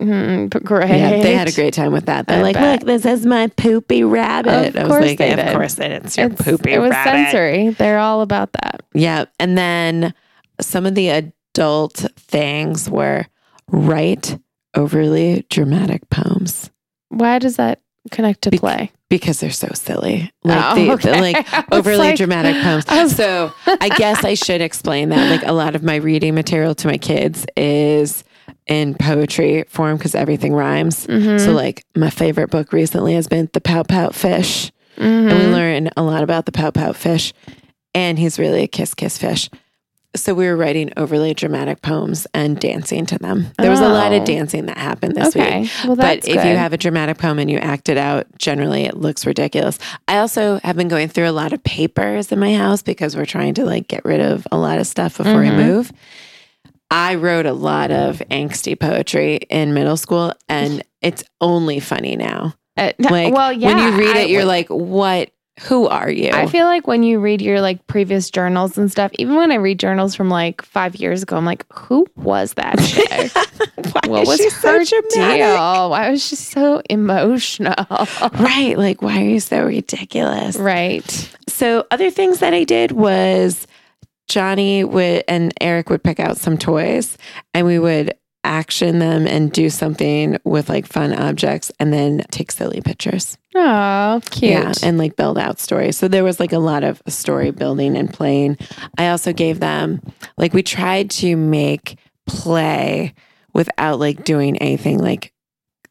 Mm, 0.00 0.52
p- 0.52 0.58
great. 0.60 0.88
Yeah, 0.88 1.10
they 1.22 1.34
had 1.34 1.48
a 1.48 1.52
great 1.52 1.72
time 1.74 1.92
with 1.92 2.06
that. 2.06 2.26
They're 2.26 2.40
I 2.40 2.42
like, 2.42 2.54
bet. 2.56 2.80
"Look, 2.80 2.86
this 2.86 3.06
is 3.06 3.24
my 3.26 3.46
poopy 3.46 4.02
rabbit." 4.02 4.74
Of 4.74 4.76
I 4.76 4.82
was 4.84 4.88
course 4.90 5.04
like, 5.06 5.18
they 5.18 5.30
"Of 5.32 5.36
did. 5.38 5.52
course 5.54 5.78
it 5.78 6.04
is 6.04 6.16
your 6.16 6.26
It's- 6.26 6.42
poopy 6.44 6.72
it 6.72 6.78
was 6.80 6.90
rabbit." 6.90 7.10
sensory. 7.30 7.68
They're 7.70 7.98
all 8.00 8.20
about 8.20 8.52
that. 8.54 8.82
Yeah, 8.92 9.26
and 9.38 9.56
then 9.56 10.12
some 10.60 10.84
of 10.86 10.94
the 10.96 11.08
adult 11.10 12.06
things 12.16 12.90
were 12.90 13.26
write 13.70 14.36
overly 14.74 15.46
dramatic 15.50 16.08
poems 16.10 16.70
Why 17.08 17.38
does 17.38 17.56
that 17.56 17.80
connect 18.10 18.42
to 18.42 18.50
Bec- 18.50 18.60
play? 18.60 18.92
because 19.08 19.38
they're 19.38 19.50
so 19.50 19.68
silly. 19.74 20.30
Like 20.42 20.76
Oh, 20.76 20.96
the, 20.96 21.10
the, 21.12 21.20
like 21.20 21.46
overly 21.72 21.98
like- 21.98 22.16
dramatic 22.16 22.56
poems. 22.62 22.84
I 22.88 23.04
was- 23.04 23.14
So 23.14 23.52
I 23.66 23.88
guess 23.90 24.24
I 24.24 24.34
should 24.44 24.60
explain 24.60 25.10
that. 25.10 25.30
Like 25.30 25.48
a 25.48 25.52
lot 25.52 25.76
of 25.76 25.84
my 25.84 25.96
reading 25.96 26.34
material 26.34 26.74
to 26.74 26.88
my 26.88 26.98
kids 26.98 27.46
is 27.56 28.24
in 28.66 28.94
poetry 28.94 29.64
form 29.68 29.96
because 29.96 30.14
everything 30.14 30.54
rhymes. 30.54 31.06
Mhm. 31.06 31.38
So 31.40 31.52
like 31.52 31.84
my 31.94 32.10
favorite 32.10 32.50
book 32.50 32.72
recently 32.72 33.14
has 33.14 33.28
been 33.28 33.48
The 33.52 33.60
Pout 33.60 33.88
Pout 33.88 34.14
Fish. 34.14 34.70
And 34.96 35.26
we 35.26 35.32
Mhm. 35.32 35.52
learn 35.52 35.90
a 35.96 36.02
lot 36.02 36.22
about 36.22 36.46
the 36.46 36.52
pout 36.52 36.74
pout 36.74 36.94
fish. 36.96 37.32
And 37.94 38.16
he's 38.18 38.38
really 38.38 38.62
a 38.62 38.68
kiss 38.68 38.94
kiss 38.94 39.18
fish. 39.18 39.50
So 40.16 40.32
we 40.32 40.46
were 40.46 40.54
writing 40.56 40.92
overly 40.96 41.34
dramatic 41.34 41.82
poems 41.82 42.28
and 42.32 42.56
dancing 42.60 43.04
to 43.06 43.18
them. 43.18 43.48
There 43.58 43.70
was 43.72 43.80
a 43.80 43.88
lot 43.88 44.12
of 44.12 44.22
Oh. 44.22 44.24
dancing 44.24 44.66
that 44.66 44.78
happened 44.78 45.16
this 45.16 45.34
okay. 45.34 45.62
week. 45.62 45.70
Well, 45.84 45.96
But 45.96 46.18
if 46.18 46.36
good. 46.36 46.46
you 46.46 46.56
have 46.56 46.72
a 46.72 46.76
dramatic 46.76 47.18
poem 47.18 47.40
and 47.40 47.50
you 47.50 47.58
act 47.58 47.88
it 47.88 47.98
out, 47.98 48.26
generally 48.38 48.84
it 48.84 48.96
looks 48.96 49.26
ridiculous. 49.26 49.76
I 50.06 50.18
also 50.18 50.60
have 50.62 50.76
been 50.76 50.86
going 50.86 51.08
through 51.08 51.28
a 51.28 51.32
lot 51.32 51.52
of 51.52 51.64
papers 51.64 52.30
in 52.30 52.38
my 52.38 52.54
house 52.54 52.80
because 52.80 53.16
we're 53.16 53.24
trying 53.26 53.54
to 53.54 53.64
like 53.64 53.88
get 53.88 54.04
rid 54.04 54.20
of 54.20 54.46
a 54.52 54.56
lot 54.56 54.78
of 54.78 54.86
stuff 54.86 55.16
before 55.16 55.42
Mhm. 55.42 55.58
we 55.58 55.64
move. 55.64 55.92
I 56.90 57.16
wrote 57.16 57.46
a 57.46 57.52
lot 57.52 57.90
of 57.90 58.18
angsty 58.30 58.78
poetry 58.78 59.36
in 59.50 59.74
middle 59.74 59.96
school 59.96 60.32
and 60.48 60.82
it's 61.02 61.24
only 61.40 61.80
funny 61.80 62.16
now. 62.16 62.54
Uh, 62.76 62.92
Like 62.98 63.32
well, 63.34 63.52
yeah. 63.52 63.68
when 63.68 63.78
you 63.78 63.98
read 63.98 64.16
I 64.16 64.20
it, 64.20 64.30
you're 64.30 64.44
like, 64.44 64.68
what? 64.68 65.30
Who 65.68 65.86
are 65.86 66.10
you? 66.10 66.30
I 66.32 66.46
feel 66.46 66.66
like 66.66 66.88
when 66.88 67.04
you 67.04 67.20
read 67.20 67.40
your 67.40 67.60
like 67.60 67.86
previous 67.86 68.28
journals 68.28 68.76
and 68.76 68.90
stuff, 68.90 69.12
even 69.20 69.36
when 69.36 69.52
I 69.52 69.54
read 69.56 69.78
journals 69.78 70.16
from 70.16 70.28
like 70.28 70.62
five 70.62 70.96
years 70.96 71.22
ago, 71.22 71.36
I'm 71.36 71.44
like, 71.44 71.64
who 71.72 72.08
was 72.16 72.54
that 72.54 72.76
chick? 72.80 73.30
Why 74.06 74.24
was 74.24 74.38
she 74.38 74.44
her 74.44 74.50
so 74.50 74.84
dramatic? 74.84 75.36
deal? 75.38 75.90
Why 75.90 76.10
was 76.10 76.24
she 76.26 76.34
so 76.34 76.82
emotional? 76.90 77.74
Right. 78.40 78.74
Like, 78.76 79.00
why 79.00 79.20
are 79.22 79.28
you 79.28 79.38
so 79.38 79.64
ridiculous? 79.64 80.56
right. 80.56 81.30
So, 81.48 81.86
other 81.92 82.10
things 82.10 82.40
that 82.40 82.52
I 82.52 82.64
did 82.64 82.90
was 82.90 83.68
Johnny 84.28 84.84
would 84.84 85.24
and 85.28 85.52
Eric 85.60 85.90
would 85.90 86.02
pick 86.02 86.20
out 86.20 86.36
some 86.36 86.56
toys 86.58 87.18
and 87.52 87.66
we 87.66 87.78
would 87.78 88.14
action 88.46 88.98
them 88.98 89.26
and 89.26 89.50
do 89.52 89.70
something 89.70 90.36
with 90.44 90.68
like 90.68 90.86
fun 90.86 91.14
objects 91.14 91.72
and 91.80 91.92
then 91.92 92.22
take 92.30 92.52
silly 92.52 92.80
pictures. 92.82 93.38
Oh, 93.54 94.20
cute. 94.30 94.52
Yeah. 94.52 94.72
And 94.82 94.98
like 94.98 95.16
build 95.16 95.38
out 95.38 95.58
stories. 95.58 95.96
So, 95.96 96.08
there 96.08 96.24
was 96.24 96.40
like 96.40 96.52
a 96.52 96.58
lot 96.58 96.84
of 96.84 97.02
story 97.08 97.50
building 97.50 97.96
and 97.96 98.12
playing. 98.12 98.58
I 98.98 99.08
also 99.08 99.32
gave 99.32 99.60
them, 99.60 100.00
like, 100.36 100.52
we 100.52 100.62
tried 100.62 101.10
to 101.12 101.36
make 101.36 101.96
play 102.26 103.14
without 103.52 103.98
like 103.98 104.24
doing 104.24 104.58
anything 104.58 104.98
like, 104.98 105.32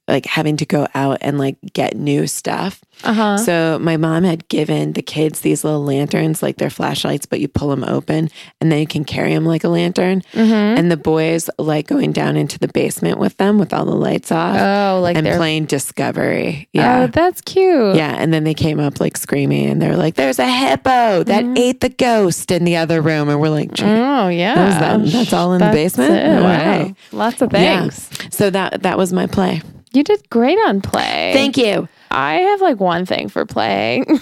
like 0.07 0.25
having 0.25 0.57
to 0.57 0.65
go 0.65 0.85
out 0.93 1.17
and 1.21 1.37
like 1.37 1.55
get 1.73 1.95
new 1.95 2.27
stuff. 2.27 2.81
uh 3.05 3.13
huh. 3.13 3.37
So 3.37 3.79
my 3.79 3.95
mom 3.95 4.25
had 4.25 4.45
given 4.49 4.93
the 4.93 5.01
kids 5.01 5.39
these 5.39 5.63
little 5.63 5.83
lanterns, 5.83 6.43
like 6.43 6.57
they're 6.57 6.69
flashlights, 6.69 7.25
but 7.25 7.39
you 7.39 7.47
pull 7.47 7.69
them 7.69 7.85
open 7.85 8.29
and 8.59 8.69
then 8.71 8.79
you 8.79 8.87
can 8.87 9.05
carry 9.05 9.33
them 9.33 9.45
like 9.45 9.63
a 9.63 9.69
lantern. 9.69 10.21
mm-hmm. 10.33 10.51
And 10.53 10.91
the 10.91 10.97
boys 10.97 11.49
like 11.57 11.87
going 11.87 12.11
down 12.11 12.35
into 12.35 12.59
the 12.59 12.67
basement 12.67 13.17
with 13.17 13.37
them 13.37 13.57
with 13.59 13.73
all 13.73 13.85
the 13.85 13.95
lights 13.95 14.29
off 14.31 14.57
Oh, 14.59 14.99
like 15.01 15.15
and 15.15 15.25
they're 15.25 15.37
playing 15.37 15.65
Discovery. 15.65 16.67
Oh, 16.67 16.79
Yeah. 16.79 17.07
that's 17.07 17.39
cute. 17.41 17.95
yeah. 17.95 18.15
And 18.19 18.33
then 18.33 18.43
they 18.43 18.53
came 18.53 18.79
up 18.81 18.99
like 18.99 19.15
screaming 19.15 19.67
and 19.69 19.81
they're 19.81 19.95
like, 19.95 20.15
there's 20.15 20.39
a 20.39 20.47
hippo 20.51 21.23
that 21.23 21.45
Mhm. 21.45 21.57
ate 21.57 21.79
the 21.79 21.89
ghost 21.89 22.51
in 22.51 22.65
the 22.65 22.75
other 22.75 23.01
room. 23.01 23.29
And 23.29 23.39
we're 23.39 23.49
like, 23.49 23.71
Oh 23.81 24.27
yeah. 24.27 24.55
That 24.55 24.99
was 24.99 25.11
that- 25.11 25.17
that's 25.17 25.33
all 25.33 25.53
in 25.53 25.61
the 25.61 25.71
basement? 25.71 26.11
it. 26.13 26.41
Wow. 26.43 26.93
Lots 27.13 27.41
of 27.41 27.53
Yeah. 27.53 27.81
things. 27.83 28.09
so 28.31 28.49
that 28.49 28.83
that 28.83 28.97
was 28.97 29.13
my 29.13 29.27
play. 29.27 29.61
You 29.93 30.03
did 30.03 30.29
great 30.29 30.57
on 30.67 30.81
play. 30.81 31.31
Thank 31.33 31.55
you. 31.57 31.87
I 32.11 32.35
have 32.35 32.61
like 32.61 32.79
one 32.79 33.05
thing 33.05 33.29
for 33.29 33.45
playing. 33.45 34.05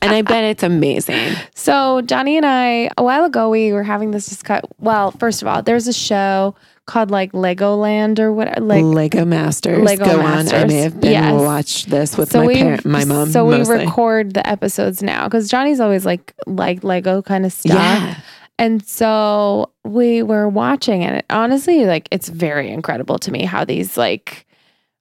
And 0.00 0.12
I 0.14 0.22
bet 0.22 0.44
it's 0.44 0.62
amazing. 0.62 1.34
so 1.56 2.02
Johnny 2.02 2.36
and 2.36 2.46
I, 2.46 2.88
a 2.96 3.02
while 3.02 3.24
ago, 3.24 3.50
we 3.50 3.72
were 3.72 3.82
having 3.82 4.12
this 4.12 4.28
discussion. 4.28 4.70
Well, 4.78 5.10
first 5.10 5.42
of 5.42 5.48
all, 5.48 5.60
there's 5.60 5.88
a 5.88 5.92
show 5.92 6.54
called 6.86 7.10
like 7.10 7.32
Legoland 7.32 8.20
or 8.20 8.32
what, 8.32 8.62
like. 8.62 8.84
Lego 8.84 9.24
Masters. 9.24 9.82
Lego 9.82 10.04
Go 10.04 10.20
on. 10.20 10.24
I 10.24 10.34
Masters. 10.36 10.66
may 10.68 10.76
have 10.82 11.00
been 11.00 11.10
Yes. 11.12 11.42
watch 11.42 11.86
this 11.86 12.16
with 12.16 12.30
so 12.30 12.44
my 12.44 12.54
parent, 12.54 12.84
my 12.84 13.04
mom. 13.04 13.30
So 13.32 13.44
we 13.44 13.60
record 13.64 14.34
the 14.34 14.46
episodes 14.48 15.02
now 15.02 15.24
because 15.24 15.48
Johnny's 15.50 15.80
always 15.80 16.06
like 16.06 16.32
like 16.46 16.84
Lego 16.84 17.20
kind 17.20 17.44
of 17.44 17.52
stuff. 17.52 17.74
Yeah. 17.74 18.14
And 18.60 18.86
so 18.86 19.70
we 19.84 20.22
were 20.22 20.48
watching 20.48 21.02
it 21.02 21.24
honestly 21.28 21.86
like 21.86 22.08
it's 22.12 22.28
very 22.28 22.70
incredible 22.70 23.18
to 23.18 23.32
me 23.32 23.44
how 23.44 23.64
these 23.64 23.96
like 23.96 24.46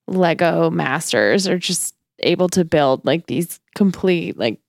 Lego 0.08 0.70
masters 0.70 1.48
are 1.48 1.58
just 1.58 1.96
able 2.20 2.50
to 2.50 2.66
build 2.66 3.06
like 3.06 3.28
these 3.28 3.60
complete 3.76 4.38
like 4.38 4.60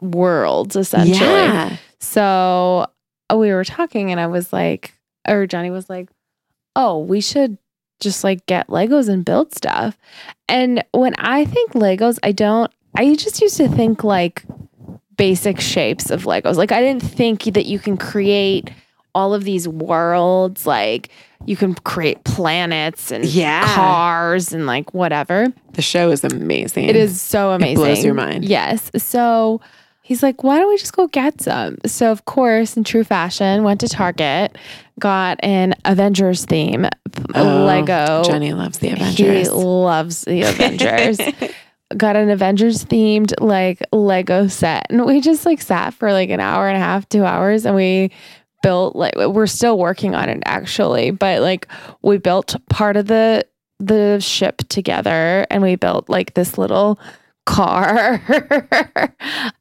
worlds 0.00 0.76
essentially. 0.76 1.18
Yeah. 1.18 1.76
So 2.00 2.86
uh, 3.32 3.36
we 3.36 3.52
were 3.52 3.64
talking 3.64 4.10
and 4.10 4.20
I 4.20 4.26
was 4.26 4.52
like 4.52 4.94
or 5.28 5.46
Johnny 5.46 5.70
was 5.70 5.88
like, 5.88 6.10
"Oh, 6.74 6.98
we 6.98 7.20
should 7.20 7.58
just 8.00 8.24
like 8.24 8.44
get 8.46 8.68
Legos 8.68 9.08
and 9.08 9.24
build 9.24 9.54
stuff." 9.54 9.96
And 10.48 10.84
when 10.92 11.14
I 11.18 11.44
think 11.44 11.72
Legos, 11.72 12.18
I 12.22 12.32
don't 12.32 12.72
I 12.94 13.14
just 13.14 13.40
used 13.40 13.56
to 13.56 13.68
think 13.68 14.04
like 14.04 14.44
basic 15.16 15.60
shapes 15.60 16.10
of 16.10 16.24
Legos. 16.24 16.56
Like 16.56 16.72
I 16.72 16.80
didn't 16.80 17.02
think 17.02 17.44
that 17.44 17.66
you 17.66 17.78
can 17.78 17.96
create 17.96 18.70
all 19.14 19.34
of 19.34 19.44
these 19.44 19.66
worlds 19.68 20.66
like 20.66 21.10
you 21.44 21.56
can 21.56 21.74
create 21.74 22.22
planets 22.24 23.10
and 23.10 23.24
Yeah. 23.24 23.66
cars 23.74 24.52
and 24.52 24.66
like 24.66 24.94
whatever. 24.94 25.48
The 25.72 25.82
show 25.82 26.10
is 26.10 26.22
amazing. 26.24 26.88
It 26.88 26.96
is 26.96 27.20
so 27.20 27.50
amazing. 27.50 27.76
blows 27.76 28.04
your 28.04 28.14
mind. 28.14 28.44
Yes. 28.44 28.90
So 28.96 29.60
he's 30.02 30.22
like, 30.22 30.44
why 30.44 30.58
don't 30.58 30.68
we 30.68 30.76
just 30.78 30.92
go 30.94 31.08
get 31.08 31.40
some? 31.40 31.78
So, 31.84 32.12
of 32.12 32.24
course, 32.26 32.76
in 32.76 32.84
true 32.84 33.02
fashion, 33.04 33.64
went 33.64 33.80
to 33.80 33.88
Target, 33.88 34.56
got 35.00 35.38
an 35.42 35.74
Avengers 35.84 36.44
theme 36.44 36.86
Oh, 37.34 37.64
Lego. 37.66 38.22
Johnny 38.24 38.52
loves 38.52 38.78
the 38.78 38.90
Avengers. 38.90 39.46
He 39.48 39.52
loves 39.52 40.22
the 40.22 40.42
Avengers. 40.48 41.18
got 41.96 42.16
an 42.16 42.30
Avengers 42.30 42.84
themed 42.84 43.34
like 43.40 43.82
Lego 43.92 44.46
set. 44.46 44.86
And 44.90 45.04
we 45.04 45.20
just 45.20 45.44
like 45.44 45.60
sat 45.60 45.92
for 45.92 46.12
like 46.12 46.30
an 46.30 46.40
hour 46.40 46.68
and 46.68 46.76
a 46.76 46.80
half, 46.80 47.08
two 47.08 47.24
hours, 47.24 47.66
and 47.66 47.74
we 47.74 48.10
built 48.62 48.96
like 48.96 49.14
we're 49.16 49.46
still 49.46 49.78
working 49.78 50.14
on 50.14 50.28
it 50.28 50.42
actually, 50.46 51.10
but 51.10 51.42
like 51.42 51.68
we 52.02 52.18
built 52.18 52.56
part 52.68 52.96
of 52.96 53.06
the 53.06 53.46
the 53.78 54.20
ship 54.20 54.62
together 54.68 55.44
and 55.50 55.62
we 55.62 55.76
built 55.76 56.08
like 56.08 56.34
this 56.34 56.56
little 56.56 56.98
car. 57.44 58.22
and 58.28 58.42
I 58.78 59.10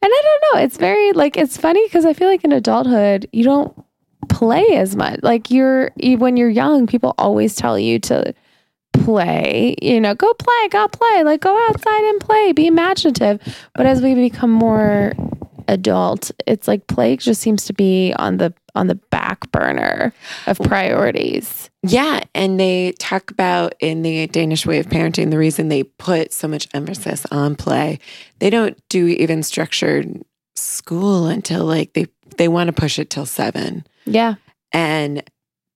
don't 0.01 0.53
know, 0.53 0.62
it's 0.62 0.77
very 0.77 1.12
like 1.13 1.38
it's 1.38 1.58
funny 1.58 1.86
because 1.88 2.05
I 2.05 2.13
feel 2.13 2.27
like 2.27 2.43
in 2.43 2.51
adulthood 2.51 3.27
you 3.31 3.43
don't 3.43 3.74
play 4.29 4.65
as 4.75 4.96
much. 4.96 5.20
Like 5.24 5.51
you're 5.51 5.91
when 5.98 6.38
you're 6.38 6.50
young, 6.50 6.88
people 6.88 7.15
always 7.17 7.55
tell 7.55 7.77
you 7.77 8.00
to 8.00 8.34
play, 8.93 9.75
you 9.81 10.00
know, 10.00 10.13
go 10.13 10.34
play, 10.34 10.67
go 10.70 10.88
play, 10.88 11.24
like 11.24 11.41
go 11.41 11.58
outside 11.70 12.03
and 12.05 12.22
play, 12.22 12.51
be 12.51 12.67
imaginative. 12.67 13.39
But 13.74 13.86
as 13.86 14.01
we 14.01 14.15
become 14.15 14.51
more 14.51 15.13
adult, 15.67 16.31
it's 16.46 16.67
like 16.67 16.88
play 16.88 17.17
just 17.17 17.41
seems 17.41 17.65
to 17.65 17.74
be 17.74 18.13
on 18.17 18.38
the 18.38 18.53
on 18.75 18.87
the 18.87 18.95
back 18.95 19.51
burner 19.51 20.13
of 20.47 20.57
priorities. 20.59 21.69
yeah. 21.83 22.23
And 22.33 22.59
they 22.59 22.93
talk 22.93 23.31
about 23.31 23.73
in 23.79 24.01
the 24.01 24.27
Danish 24.27 24.65
way 24.65 24.79
of 24.79 24.87
parenting, 24.87 25.31
the 25.31 25.37
reason 25.37 25.67
they 25.67 25.83
put 25.83 26.33
so 26.33 26.47
much 26.47 26.67
emphasis 26.73 27.25
on 27.31 27.55
play, 27.55 27.99
they 28.39 28.49
don't 28.49 28.77
do 28.89 29.07
even 29.07 29.43
structured 29.43 30.21
school 30.55 31.27
until 31.27 31.65
like 31.65 31.93
they, 31.93 32.07
they 32.37 32.47
want 32.47 32.67
to 32.67 32.73
push 32.73 32.99
it 32.99 33.09
till 33.09 33.25
seven. 33.25 33.85
Yeah. 34.05 34.35
And 34.71 35.23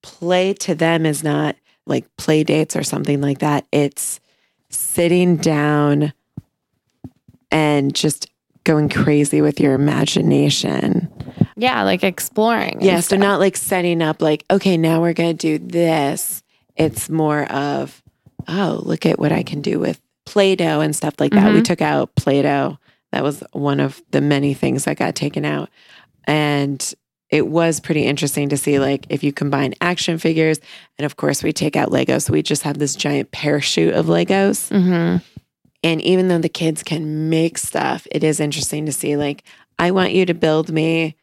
play 0.01 0.53
to 0.53 0.75
them 0.75 1.05
is 1.05 1.23
not 1.23 1.55
like 1.85 2.05
play 2.17 2.43
dates 2.43 2.75
or 2.75 2.83
something 2.83 3.21
like 3.21 3.39
that. 3.39 3.65
It's 3.71 4.19
sitting 4.69 5.37
down 5.37 6.13
and 7.51 7.93
just 7.95 8.27
going 8.65 8.89
crazy 8.89 9.41
with 9.41 9.59
your 9.61 9.73
imagination. 9.73 11.09
Yeah, 11.55 11.83
like 11.83 12.03
exploring. 12.03 12.79
Yeah, 12.81 12.99
so 12.99 13.15
not 13.15 13.39
like 13.39 13.55
setting 13.55 14.01
up 14.01 14.21
like, 14.21 14.43
okay, 14.51 14.75
now 14.75 15.01
we're 15.01 15.13
going 15.13 15.37
to 15.37 15.57
do 15.57 15.65
this. 15.65 16.43
It's 16.75 17.09
more 17.09 17.45
of, 17.45 18.03
oh, 18.49 18.81
look 18.83 19.05
at 19.05 19.17
what 19.17 19.31
I 19.31 19.43
can 19.43 19.61
do 19.61 19.79
with 19.79 20.01
Play-Doh 20.25 20.81
and 20.81 20.93
stuff 20.93 21.13
like 21.19 21.31
that. 21.31 21.53
We 21.53 21.61
took 21.61 21.81
out 21.81 22.13
Play-Doh. 22.15 22.77
That 23.13 23.23
was 23.23 23.41
one 23.53 23.79
of 23.79 24.01
the 24.11 24.19
many 24.19 24.53
things 24.53 24.83
that 24.83 24.97
got 24.97 25.15
taken 25.15 25.45
out. 25.45 25.69
And 26.25 26.93
it 27.29 27.47
was 27.47 27.79
pretty 27.79 28.03
interesting 28.05 28.49
to 28.49 28.57
see 28.57 28.79
like 28.79 29.05
if 29.09 29.23
you 29.23 29.31
combine 29.31 29.73
action 29.81 30.17
figures 30.17 30.59
and 30.97 31.05
of 31.05 31.15
course 31.15 31.43
we 31.43 31.53
take 31.53 31.75
out 31.75 31.89
Legos. 31.89 32.23
So 32.23 32.33
we 32.33 32.41
just 32.41 32.63
have 32.63 32.77
this 32.77 32.95
giant 32.95 33.31
parachute 33.31 33.93
of 33.93 34.07
Legos. 34.07 34.69
Mhm. 34.69 35.21
And 35.85 36.01
even 36.01 36.27
though 36.29 36.39
the 36.39 36.49
kids 36.49 36.81
can 36.81 37.29
make 37.29 37.59
stuff, 37.59 38.07
it 38.11 38.23
is 38.23 38.39
interesting 38.39 38.87
to 38.87 38.91
see 38.91 39.15
like, 39.15 39.43
I 39.77 39.91
want 39.91 40.13
you 40.13 40.25
to 40.25 40.33
build 40.33 40.71
me 40.71 41.15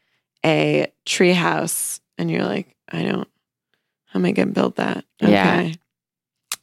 a 0.45 0.87
tree 1.05 1.33
house. 1.33 1.99
And 2.17 2.31
you're 2.31 2.45
like, 2.45 2.73
I 2.89 3.03
don't, 3.03 3.27
how 4.05 4.19
am 4.19 4.25
I 4.25 4.31
going 4.31 4.47
to 4.47 4.53
build 4.53 4.77
that? 4.77 5.03
Yeah. 5.19 5.59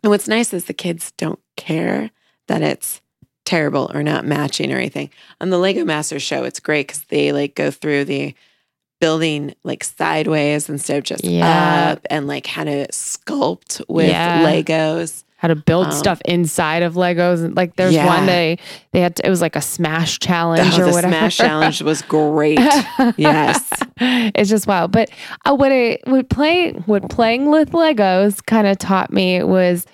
And 0.03 0.11
what's 0.11 0.29
nice 0.29 0.55
is 0.55 0.65
the 0.65 0.73
kids 0.73 1.13
don't 1.19 1.41
care 1.59 2.11
that 2.49 2.63
it's 2.63 3.03
terrible 3.45 3.91
or 3.93 4.03
not 4.03 4.25
matching 4.25 4.73
or 4.73 4.77
anything. 4.77 5.11
On 5.41 5.51
the 5.51 5.59
Lego 5.59 5.85
Master 5.85 6.19
show, 6.19 6.45
it's 6.45 6.61
great 6.61 6.87
because 6.87 7.03
they 7.05 7.33
like 7.33 7.55
go 7.55 7.71
through 7.71 8.07
the 8.07 8.35
building 8.99 9.55
like 9.63 9.85
sideways 9.85 10.71
instead 10.71 10.97
of 10.99 11.05
just 11.05 11.25
Yeah. 11.25 11.93
up 11.93 12.07
and 12.09 12.27
like 12.27 12.47
how 12.47 12.65
to 12.65 12.87
sculpt 12.89 13.83
with 13.89 14.09
Yeah. 14.09 14.43
Legos. 14.47 15.25
How 15.41 15.49
to 15.49 15.57
build 15.57 15.87
Um, 15.87 15.93
stuff 15.93 16.21
inside 16.27 16.83
of 16.83 16.95
Legos. 16.95 17.43
And 17.45 17.57
like 17.57 17.77
there's 17.77 17.95
Yeah. 17.95 18.07
one 18.07 18.27
they 18.27 18.59
they 18.93 19.01
had 19.01 19.17
to, 19.17 19.27
it 19.27 19.31
was 19.31 19.41
like 19.41 19.57
a 19.57 19.61
smash 19.63 20.19
challenge 20.19 20.79
Oh, 20.79 20.83
or 20.83 20.85
the 20.87 20.93
whatever. 20.93 21.15
Smash 21.15 21.37
Challenge 21.39 21.83
was 21.91 22.03
great. 22.03 22.59
Yes. 23.17 23.69
it's 24.01 24.51
just 24.51 24.67
wild. 24.67 24.93
But 24.93 25.11
uh, 25.47 25.55
what 25.55 25.73
I 25.73 25.99
would 26.07 26.29
play, 26.29 26.73
what 26.87 27.09
playing 27.09 27.51
with 27.51 27.71
Legos 27.73 28.45
kind 28.45 28.67
of 28.67 28.79
taught 28.79 29.13
me 29.13 29.43
was 29.43 29.87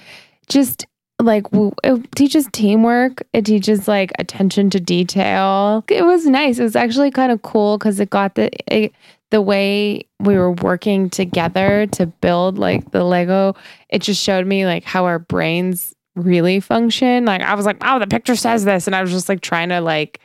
just 0.48 0.84
like 1.22 1.46
it 1.84 2.12
teaches 2.14 2.46
teamwork. 2.52 3.22
It 3.32 3.44
teaches 3.46 3.88
like 3.88 4.12
attention 4.18 4.68
to 4.70 4.80
detail. 4.80 5.84
It 5.88 6.04
was 6.04 6.26
nice. 6.26 6.58
It 6.58 6.62
was 6.64 6.76
actually 6.76 7.10
kind 7.10 7.32
of 7.32 7.42
cool 7.42 7.78
because 7.78 7.98
it 8.00 8.10
got 8.10 8.34
the 8.34 8.50
it, 8.66 8.92
the 9.30 9.42
way 9.42 10.06
we 10.20 10.36
were 10.36 10.52
working 10.52 11.10
together 11.10 11.86
to 11.92 12.06
build 12.06 12.58
like 12.58 12.90
the 12.92 13.04
Lego. 13.04 13.54
It 13.88 14.02
just 14.02 14.22
showed 14.22 14.46
me 14.46 14.66
like 14.66 14.84
how 14.84 15.04
our 15.04 15.18
brains 15.18 15.94
really 16.14 16.60
function. 16.60 17.24
Like 17.24 17.42
I 17.42 17.54
was 17.54 17.66
like, 17.66 17.78
oh, 17.82 17.98
the 17.98 18.06
picture 18.06 18.36
says 18.36 18.64
this. 18.64 18.86
And 18.86 18.94
I 18.94 19.02
was 19.02 19.10
just 19.10 19.28
like 19.28 19.40
trying 19.40 19.68
to 19.70 19.80
like 19.80 20.20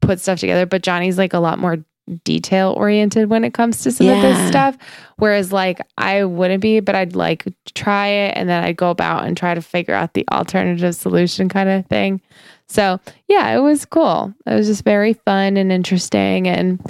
put 0.00 0.20
stuff 0.20 0.40
together. 0.40 0.66
But 0.66 0.82
Johnny's 0.82 1.18
like 1.18 1.32
a 1.32 1.38
lot 1.38 1.58
more 1.58 1.78
detail 2.24 2.74
oriented 2.76 3.30
when 3.30 3.44
it 3.44 3.54
comes 3.54 3.82
to 3.82 3.92
some 3.92 4.08
of 4.08 4.20
this 4.20 4.48
stuff. 4.48 4.76
Whereas 5.16 5.52
like 5.52 5.80
I 5.96 6.24
wouldn't 6.24 6.60
be, 6.60 6.80
but 6.80 6.94
I'd 6.94 7.14
like 7.14 7.44
try 7.74 8.08
it 8.08 8.36
and 8.36 8.48
then 8.48 8.62
I'd 8.64 8.76
go 8.76 8.90
about 8.90 9.24
and 9.24 9.36
try 9.36 9.54
to 9.54 9.62
figure 9.62 9.94
out 9.94 10.14
the 10.14 10.26
alternative 10.32 10.94
solution 10.94 11.48
kind 11.48 11.68
of 11.68 11.86
thing. 11.86 12.20
So 12.68 12.98
yeah, 13.28 13.56
it 13.56 13.60
was 13.60 13.84
cool. 13.84 14.34
It 14.46 14.54
was 14.54 14.66
just 14.66 14.84
very 14.84 15.12
fun 15.12 15.56
and 15.56 15.70
interesting. 15.70 16.48
And 16.48 16.80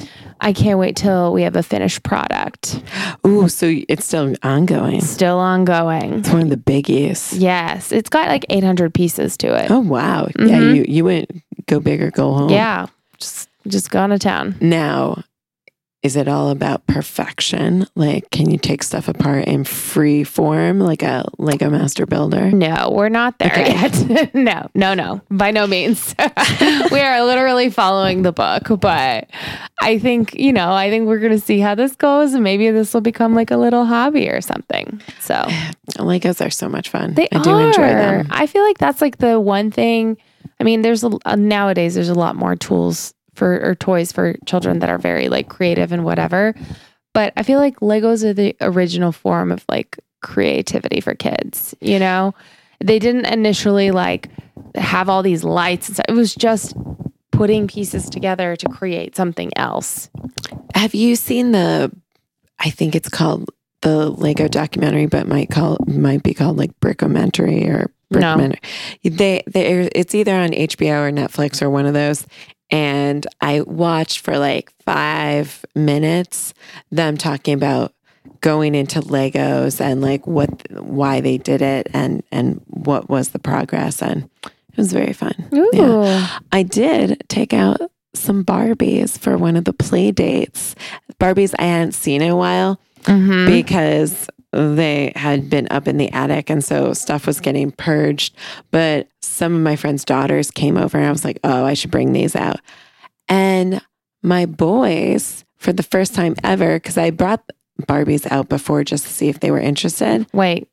I 0.44 0.52
can't 0.52 0.78
wait 0.78 0.96
till 0.96 1.32
we 1.32 1.42
have 1.42 1.54
a 1.56 1.62
finished 1.62 2.02
product. 2.02 2.82
Ooh, 3.26 3.49
so 3.49 3.72
it's 3.88 4.04
still 4.04 4.34
ongoing. 4.42 5.00
Still 5.00 5.38
ongoing. 5.38 6.14
It's 6.14 6.28
one 6.30 6.42
of 6.42 6.50
the 6.50 6.56
biggies. 6.56 7.32
Yes, 7.38 7.92
it's 7.92 8.11
got 8.11 8.26
like 8.28 8.44
800 8.50 8.92
pieces 8.92 9.37
to 9.38 9.54
it. 9.54 9.70
Oh 9.70 9.78
wow. 9.80 10.26
Yeah, 10.38 10.58
Mhm. 10.58 10.75
you 10.76 10.84
you 10.88 11.04
went 11.04 11.30
go 11.66 11.78
big 11.80 12.02
or 12.02 12.11
go 12.11 12.32
home. 12.34 12.50
Yeah, 12.50 12.87
just 13.18 13.49
just 13.68 13.90
gone 13.90 14.11
to 14.11 14.18
town. 14.18 14.56
Now, 14.61 15.22
is 16.02 16.16
it 16.16 16.26
all 16.26 16.50
about 16.50 16.85
perfection? 16.88 17.87
Like, 17.94 18.28
can 18.30 18.50
you 18.50 18.59
take 18.59 18.82
stuff 18.82 19.06
apart 19.06 19.44
in 19.47 19.62
free 19.62 20.25
form, 20.25 20.80
like 20.80 21.02
a 21.02 21.25
Lego 21.38 21.71
Master 21.71 22.06
Builder? 22.06 22.50
No, 22.50 22.90
we're 22.92 23.09
not 23.09 23.38
there 23.38 23.52
Okay. 23.52 23.73
yet. 23.73 24.35
no, 24.35 24.68
no, 24.75 24.94
no, 24.94 25.21
by 25.30 25.52
no 25.52 25.66
means. 25.68 26.14
we 26.90 26.99
are 27.00 27.25
literally 27.25 27.71
following 27.71 28.23
the 28.23 28.32
book, 28.32 28.80
but 28.80 29.30
I 29.80 29.99
think, 29.99 30.35
you 30.35 30.52
know, 30.52 30.73
I 30.73 30.90
think 30.90 31.06
we're 31.06 31.21
going 31.21 31.32
to 31.32 31.40
see 31.40 31.61
how 31.61 31.76
this 31.76 31.94
goes 31.94 32.35
and 32.35 32.42
maybe 32.42 32.68
this 32.73 32.92
will 32.92 33.00
become 33.00 33.35
like 33.35 33.52
a 33.52 33.56
little 33.56 33.85
hobby 33.85 34.28
or 34.28 34.40
something. 34.40 35.00
So 35.21 35.35
Legos 35.99 36.44
are 36.44 36.50
so 36.50 36.68
much 36.68 36.88
fun. 36.88 37.14
they 37.14 37.28
I 37.30 37.42
do 37.42 37.50
are. 37.50 37.66
enjoy 37.68 37.88
them. 37.94 38.26
I 38.30 38.47
feel 38.47 38.64
like 38.64 38.78
that's 38.78 39.00
like 39.00 39.18
the 39.18 39.38
one 39.38 39.71
thing. 39.71 40.16
I 40.59 40.64
mean, 40.64 40.82
there's 40.82 41.04
a, 41.04 41.37
nowadays, 41.37 41.94
there's 41.94 42.09
a 42.09 42.14
lot 42.14 42.35
more 42.35 42.56
tools 42.56 43.14
for 43.35 43.61
or 43.62 43.75
toys 43.75 44.12
for 44.12 44.35
children 44.47 44.81
that 44.81 44.91
are 44.91 44.99
very 44.99 45.29
like 45.29 45.49
creative 45.49 45.93
and 45.93 46.05
whatever. 46.05 46.55
But 47.15 47.33
I 47.37 47.43
feel 47.43 47.59
like 47.59 47.81
Legos 47.81 48.25
are 48.25 48.33
the 48.33 48.57
original 48.61 49.12
form 49.12 49.53
of 49.53 49.65
like 49.69 49.99
creativity 50.23 51.01
for 51.01 51.15
kids, 51.15 51.75
you 51.81 51.99
know? 51.99 52.35
They 52.81 52.99
didn't 52.99 53.27
initially 53.27 53.91
like 53.91 54.29
have 54.75 55.09
all 55.09 55.23
these 55.23 55.45
lights 55.45 55.89
and 55.89 55.97
stuff. 55.97 56.07
It 56.09 56.15
was 56.15 56.35
just 56.35 56.75
putting 57.31 57.69
pieces 57.69 58.09
together 58.09 58.57
to 58.57 58.69
create 58.69 59.17
something 59.17 59.51
else. 59.57 60.11
Have 60.75 60.95
you 60.95 61.17
seen 61.17 61.53
the? 61.53 61.93
I 62.59 62.71
think 62.71 62.95
it's 62.95 63.09
called 63.09 63.51
the 63.83 64.11
Lego 64.11 64.49
documentary, 64.49 65.07
but 65.07 65.27
might 65.27 65.51
call 65.51 65.77
might 65.87 66.23
be 66.23 66.35
called 66.35 66.57
like 66.57 66.79
Brickumentary 66.81 67.69
or 67.69 67.93
No. 69.03 69.11
They 69.11 69.43
they 69.47 69.91
it's 69.95 70.15
either 70.15 70.35
on 70.35 70.51
HBO 70.51 71.09
or 71.09 71.12
Netflix 71.12 71.62
or 71.62 71.71
one 71.71 71.87
of 71.87 71.95
those. 71.95 72.27
And 72.73 73.26
I 73.41 73.61
watched 73.61 74.21
for 74.21 74.38
like 74.38 74.73
five 74.85 75.64
minutes 75.75 76.55
them 76.91 77.17
talking 77.17 77.55
about 77.55 77.93
going 78.41 78.75
into 78.75 79.00
Legos 79.00 79.81
and 79.81 80.00
like 80.00 80.26
what 80.26 80.49
why 80.73 81.21
they 81.21 81.38
did 81.38 81.61
it 81.62 81.88
and 81.93 82.23
and 82.33 82.61
what 82.67 83.09
was 83.09 83.29
the 83.31 83.38
progress 83.38 84.02
and 84.02 84.29
it 84.45 84.76
was 84.76 84.93
very 84.93 85.12
fun. 85.12 85.35
Ooh. 85.55 85.71
Yeah. 85.73 86.38
I 86.50 86.62
did 86.62 87.23
take 87.29 87.52
out 87.52 87.79
some 88.14 88.45
Barbies 88.45 89.19
for 89.19 89.37
one 89.37 89.57
of 89.57 89.64
the 89.64 89.73
play 89.73 90.11
dates. 90.11 90.75
Barbies 91.21 91.55
I 91.59 91.64
hadn't 91.64 91.93
seen 91.93 92.23
in 92.23 92.31
a 92.31 92.37
while 92.37 92.81
Mhm. 93.05 93.47
because 93.47 94.29
they 94.52 95.12
had 95.16 95.49
been 95.49 95.66
up 95.71 95.88
in 95.88 95.97
the 95.97 96.11
attic 96.12 96.50
and 96.50 96.62
so 96.62 96.92
stuff 96.92 97.26
was 97.26 97.40
getting 97.40 97.73
purged. 97.73 98.37
But 98.71 99.09
some 99.21 99.54
of 99.54 99.62
my 99.62 99.76
friends' 99.76 100.04
daughters 100.04 100.50
came 100.50 100.76
over 100.76 100.99
and 100.99 101.06
I 101.06 101.11
was 101.11 101.25
like, 101.25 101.38
oh, 101.44 101.64
I 101.64 101.75
should 101.75 101.90
bring 101.90 102.12
these 102.12 102.37
out. 102.37 102.61
And 103.28 103.80
my 104.23 104.47
boys, 104.47 105.44
for 105.56 105.73
the 105.73 105.82
first 105.82 106.14
time 106.14 106.37
ever, 106.44 106.76
because 106.76 106.99
I 106.99 107.11
brought 107.11 107.44
Barbies 107.82 108.31
out 108.31 108.48
before 108.48 108.85
just 108.85 109.05
to 109.05 109.11
see 109.11 109.29
if 109.29 109.40
they 109.40 109.50
were 109.50 109.61
interested. 109.61 110.27
Wait, 110.33 110.68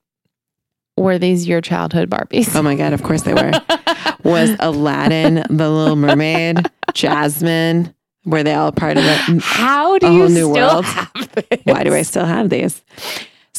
were 0.98 1.18
these 1.18 1.48
your 1.48 1.62
childhood 1.62 2.10
Barbies? 2.10 2.56
Oh 2.56 2.62
my 2.62 2.76
God, 2.76 2.94
of 2.94 3.04
course 3.04 3.24
they 3.24 3.34
were. 3.34 3.52
was 4.24 4.52
Aladdin, 4.60 5.46
the 5.50 5.70
Little 5.70 5.96
Mermaid, 5.96 6.70
Jasmine. 6.94 7.94
Were 8.26 8.44
they 8.44 8.54
all 8.54 8.74
part 8.74 8.98
of 8.98 9.04
it? 9.06 9.42
How 9.42 9.98
do 9.98 10.12
you 10.12 10.30
still 10.30 10.52
world. 10.52 10.86
have 10.86 11.32
this? 11.32 11.62
Why 11.64 11.84
do 11.84 11.94
I 11.94 12.02
still 12.02 12.26
have 12.26 12.50
these? 12.50 12.84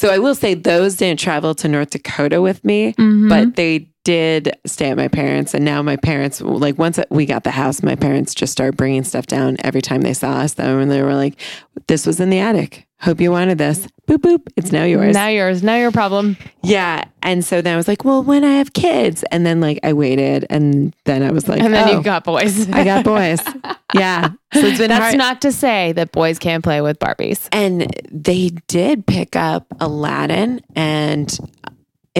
So 0.01 0.09
I 0.09 0.19
will 0.19 0.35
say 0.35 0.55
those 0.55 0.97
didn't 0.97 1.21
travel 1.21 1.55
to 1.57 1.69
North 1.69 1.91
Dakota 1.91 2.41
with 2.41 2.65
me, 2.65 2.95
Mhm. 2.95 3.29
but 3.29 3.57
they 3.57 3.91
did 4.11 4.59
stay 4.67 4.91
at 4.91 4.97
my 4.97 5.07
parents. 5.07 5.55
And 5.55 5.65
now 5.65 5.83
my 5.83 5.95
parents, 5.95 6.41
like 6.41 6.77
once 6.77 6.99
we 7.11 7.27
got 7.27 7.45
the 7.45 7.53
house, 7.53 7.81
my 7.81 7.95
parents 7.95 8.35
just 8.35 8.51
started 8.51 8.77
bringing 8.77 9.05
stuff 9.05 9.27
down 9.27 9.57
every 9.63 9.81
time 9.81 10.01
they 10.01 10.15
saw 10.15 10.39
us. 10.39 10.55
Though, 10.55 10.79
and 10.79 10.91
they 10.91 11.01
were 11.01 11.15
like, 11.15 11.41
"This 11.87 12.07
was 12.07 12.19
in 12.19 12.29
the 12.29 12.41
attic. 12.41 12.89
Hope 13.03 13.21
you 13.21 13.31
wanted 13.31 13.59
this. 13.59 13.87
Boop 14.09 14.19
boop. 14.19 14.41
It's 14.57 14.73
now 14.73 14.83
yours." 14.83 15.15
now 15.15 15.29
yours, 15.29 15.63
now 15.63 15.77
your 15.77 15.93
problem. 15.93 16.37
yeah. 16.63 17.05
And 17.23 17.45
so 17.45 17.63
then 17.63 17.75
I 17.75 17.77
was 17.77 17.87
like, 17.87 18.05
"Well, 18.05 18.25
when 18.25 18.43
I 18.43 18.55
have 18.55 18.73
kids," 18.73 19.23
and 19.31 19.47
then 19.47 19.61
like 19.61 19.79
I 19.85 19.93
waited, 19.93 20.45
and 20.51 20.93
then 21.05 21.23
I 21.23 21.31
was 21.31 21.47
like, 21.47 21.63
and 21.63 21.73
then 21.73 21.89
"Oh, 21.89 21.99
you 21.99 22.03
got 22.03 22.25
boys. 22.25 22.69
I 22.73 22.83
got 22.83 23.05
boys." 23.05 23.41
yeah. 23.95 24.31
So 24.53 24.61
it's 24.61 24.79
been 24.79 24.89
That's 24.89 25.05
hard. 25.05 25.19
not 25.19 25.41
to 25.43 25.53
say 25.53 25.93
that 25.93 26.11
boys 26.11 26.41
can't 26.41 26.65
play 26.65 26.81
with 26.81 26.99
Barbies. 26.99 27.49
And 27.53 27.95
they 28.11 28.49
did 28.67 29.07
pick 29.07 29.37
up 29.37 29.67
Aladdin, 29.79 30.63
and 30.75 31.39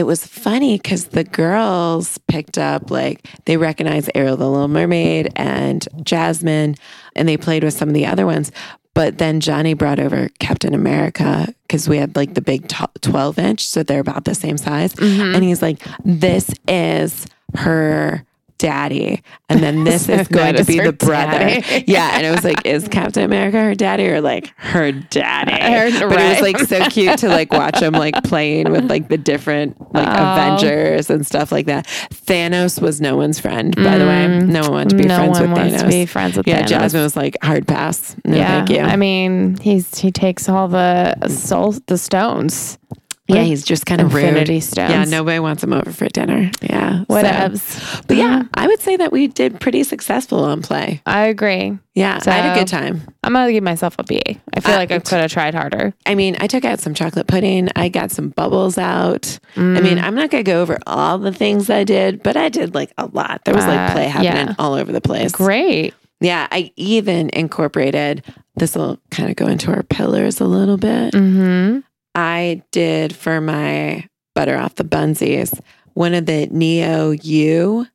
it 0.01 0.07
was 0.07 0.27
funny 0.27 0.79
because 0.79 1.09
the 1.09 1.25
girls 1.25 2.17
picked 2.27 2.57
up 2.57 2.91
like 2.91 3.29
they 3.45 3.59
recognized 3.59 4.11
Ariel 4.15 4.39
the 4.39 4.49
Little 4.49 4.67
Mermaid 4.67 5.31
and 5.37 5.87
Jasmine, 6.03 6.77
and 7.15 7.29
they 7.29 7.37
played 7.37 7.63
with 7.63 7.75
some 7.75 7.89
of 7.89 7.95
the 7.95 8.07
other 8.07 8.25
ones. 8.25 8.51
But 8.95 9.19
then 9.19 9.41
Johnny 9.41 9.75
brought 9.75 10.01
over 10.01 10.31
Captain 10.39 10.73
America 10.73 11.55
because 11.63 11.87
we 11.87 11.99
had 11.99 12.17
like 12.17 12.33
the 12.33 12.41
big 12.41 12.67
t- 12.67 12.87
12 13.03 13.39
inch, 13.39 13.69
so 13.69 13.83
they're 13.83 14.01
about 14.01 14.25
the 14.25 14.35
same 14.35 14.57
size. 14.57 14.95
Mm-hmm. 14.95 15.35
And 15.35 15.45
he's 15.45 15.61
like, 15.61 15.83
This 16.03 16.51
is 16.67 17.27
her 17.55 18.25
daddy. 18.61 19.23
And 19.49 19.61
then 19.61 19.83
this 19.91 20.09
is 20.09 20.29
going 20.29 20.55
to 20.55 20.61
is 20.61 20.67
be 20.67 20.79
the 20.79 20.93
brother. 20.93 21.39
daddy. 21.39 21.85
Yeah. 21.91 22.11
And 22.17 22.25
it 22.27 22.31
was 22.31 22.45
like, 22.45 22.65
Is 22.67 22.87
Captain 22.89 23.25
America 23.25 23.59
her 23.59 23.75
daddy 23.75 24.07
or 24.09 24.21
like 24.21 24.53
her 24.59 24.93
daddy? 24.93 25.53
Her- 26.01 26.09
But 26.09 26.21
it 26.21 26.29
was 26.31 26.41
like 26.41 26.59
so 26.69 26.85
cute 26.91 27.19
to 27.21 27.29
like 27.29 27.53
watch 27.53 27.81
him 27.81 27.95
like 27.95 28.15
playing 28.25 28.71
with 28.71 28.89
like 28.89 29.09
the 29.09 29.17
different 29.19 29.77
like 29.95 30.07
Oh. 30.09 30.33
Avengers 30.33 31.11
and 31.11 31.27
stuff 31.27 31.51
like 31.51 31.67
that. 31.67 31.87
Thanos 32.13 32.81
was 32.81 33.01
no 33.01 33.17
one's 33.17 33.41
friend, 33.41 33.75
by 33.75 33.99
the 33.99 34.05
way. 34.07 34.29
No 34.41 34.61
one 34.63 34.73
wanted 34.73 34.91
to 34.91 34.97
be 34.97 35.05
Mm. 35.05 35.09
no 35.09 35.17
friends 35.17 35.41
one 35.41 35.51
with 35.51 35.59
wants 35.59 35.75
Thanos. 35.77 35.81
to 35.81 35.89
be 35.89 36.07
friends 36.07 36.37
with 36.37 36.47
yeah, 36.47 36.63
Thanos. 36.63 36.69
Jasmine 36.69 37.03
was 37.03 37.17
like 37.17 37.37
hard 37.43 37.67
pass. 37.67 38.15
No, 38.25 38.37
yeah, 38.37 38.49
thank 38.65 38.71
you. 38.71 38.81
I 38.81 38.97
mean, 38.97 39.57
he's 39.59 39.99
he 39.99 40.13
takes 40.13 40.49
all 40.49 40.69
the 40.69 41.17
soul, 41.29 41.75
the 41.87 41.97
stones. 41.99 42.79
Yeah, 43.35 43.43
he's 43.43 43.65
just 43.65 43.87
kind 43.87 44.01
of 44.01 44.15
rude. 44.15 44.25
Infinity 44.25 44.61
stones. 44.61 44.91
Yeah, 44.91 45.05
nobody 45.05 45.39
wants 45.39 45.63
him 45.63 45.73
over 45.73 45.91
for 45.93 46.09
dinner. 46.09 46.51
Yeah. 46.63 47.05
What 47.07 47.25
so- 47.59 48.01
But 48.07 48.17
yeah, 48.17 48.43
I 48.55 48.67
would 48.67 48.81
say 48.81 48.97
that 48.97 49.13
we 49.13 49.27
did 49.27 49.61
pretty 49.61 49.83
successful 49.85 50.45
on 50.45 50.63
play. 50.63 51.03
I 51.07 51.27
agree. 51.27 51.79
Yeah, 51.95 52.19
so 52.19 52.31
I 52.31 52.35
had 52.35 52.57
a 52.57 52.59
good 52.61 52.69
time. 52.69 53.03
I'm 53.25 53.33
gonna 53.33 53.53
give 53.53 53.65
myself 53.65 53.97
a 53.99 54.05
B. 54.05 54.21
I 54.55 54.61
feel 54.61 54.75
Uh, 54.75 54.79
like 54.79 54.91
I 54.91 54.99
could 55.01 55.19
have 55.21 55.31
tried 55.33 55.55
harder. 55.55 55.93
I 56.07 56.15
mean, 56.15 56.37
I 56.41 56.47
took 56.47 56.65
out 56.65 56.81
some 56.81 56.95
chocolate 56.95 57.27
pudding. 57.27 57.69
I 57.77 57.89
got 57.89 58.11
some 58.11 58.31
bubbles 58.31 58.79
out. 58.79 59.39
I 59.57 59.61
Mm. 59.61 59.83
mean, 59.83 59.99
I'm 59.99 60.15
not 60.15 60.31
going 60.31 60.45
to 60.45 60.51
go 60.51 60.63
over 60.63 60.79
all 60.87 61.19
the 61.19 61.33
things 61.33 61.69
I 61.69 61.85
did, 61.85 62.23
but 62.23 62.37
I 62.37 62.49
did 62.49 62.75
like 62.75 62.93
a 62.97 63.07
lot. 63.07 63.43
There 63.45 63.55
was 63.55 63.67
like 63.67 63.91
Uh, 63.91 63.93
play 63.93 64.05
happening 64.07 64.47
yeah. 64.49 64.55
all 64.59 64.75
over 64.75 64.93
the 64.93 65.01
place. 65.01 65.33
Great. 65.33 65.95
Yeah, 66.21 66.47
I 66.51 66.71
even 66.77 67.31
incorporated 67.33 68.23
this 68.57 68.75
will 68.75 68.99
kind 69.11 69.31
of 69.31 69.37
go 69.37 69.47
into 69.47 69.73
our 69.73 69.83
pillars 69.83 70.41
a 70.41 70.45
little 70.45 70.77
bit. 70.77 71.15
Mm-hmm. 71.15 71.79
I 72.15 72.63
did 72.73 73.15
for 73.15 73.41
my 73.41 74.07
butter 74.35 74.57
off 74.57 74.75
the 74.77 74.85
bunsies 74.85 75.59
one 75.95 76.15
of 76.15 76.25
the 76.27 76.47
Neou 76.49 77.87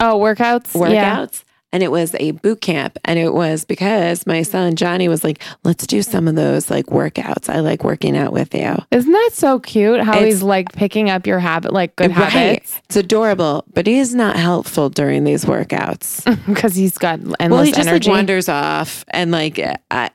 Oh, 0.00 0.18
workouts. 0.18 0.72
workouts. 0.72 0.90
Yeah. 0.92 1.26
And 1.72 1.82
it 1.82 1.90
was 1.90 2.14
a 2.20 2.30
boot 2.30 2.60
camp. 2.60 2.98
And 3.04 3.18
it 3.18 3.34
was 3.34 3.64
because 3.64 4.26
my 4.28 4.42
son 4.42 4.76
Johnny 4.76 5.08
was 5.08 5.24
like, 5.24 5.42
let's 5.64 5.86
do 5.88 6.02
some 6.02 6.28
of 6.28 6.36
those 6.36 6.70
like 6.70 6.86
workouts. 6.86 7.48
I 7.48 7.58
like 7.60 7.82
working 7.82 8.16
out 8.16 8.32
with 8.32 8.54
you. 8.54 8.76
Isn't 8.92 9.10
that 9.10 9.30
so 9.32 9.58
cute? 9.58 10.00
How 10.00 10.12
It's- 10.12 10.24
he's 10.34 10.42
like 10.42 10.72
picking 10.72 11.10
up 11.10 11.26
your 11.26 11.40
habit, 11.40 11.72
like 11.72 11.96
good 11.96 12.16
Right. 12.16 12.30
habits, 12.30 12.80
It's 12.84 12.96
adorable, 12.96 13.64
but 13.74 13.88
he 13.88 13.98
is 13.98 14.14
not 14.14 14.36
helpful 14.36 14.88
during 14.88 15.24
these 15.24 15.44
workouts. 15.44 16.22
because 16.46 16.76
he's 16.76 16.96
got 16.96 17.18
endless 17.40 17.50
well, 17.50 17.62
he 17.64 17.72
just 17.72 17.88
energy. 17.88 18.08
like 18.08 18.16
wanders 18.18 18.48
off 18.48 19.04
and 19.08 19.32
like 19.32 19.58
I, 19.90 20.10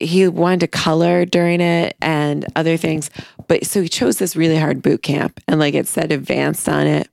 he 0.00 0.26
wanted 0.28 0.60
to 0.60 0.68
color 0.68 1.24
during 1.24 1.60
it 1.60 1.96
and 2.00 2.46
other 2.56 2.76
things. 2.76 3.10
But 3.48 3.64
so 3.66 3.82
he 3.82 3.88
chose 3.88 4.18
this 4.18 4.36
really 4.36 4.56
hard 4.58 4.82
boot 4.82 5.02
camp 5.02 5.40
and 5.48 5.60
like 5.60 5.74
it 5.74 5.86
said 5.86 6.12
advanced 6.12 6.68
on 6.68 6.86
it. 6.86 7.08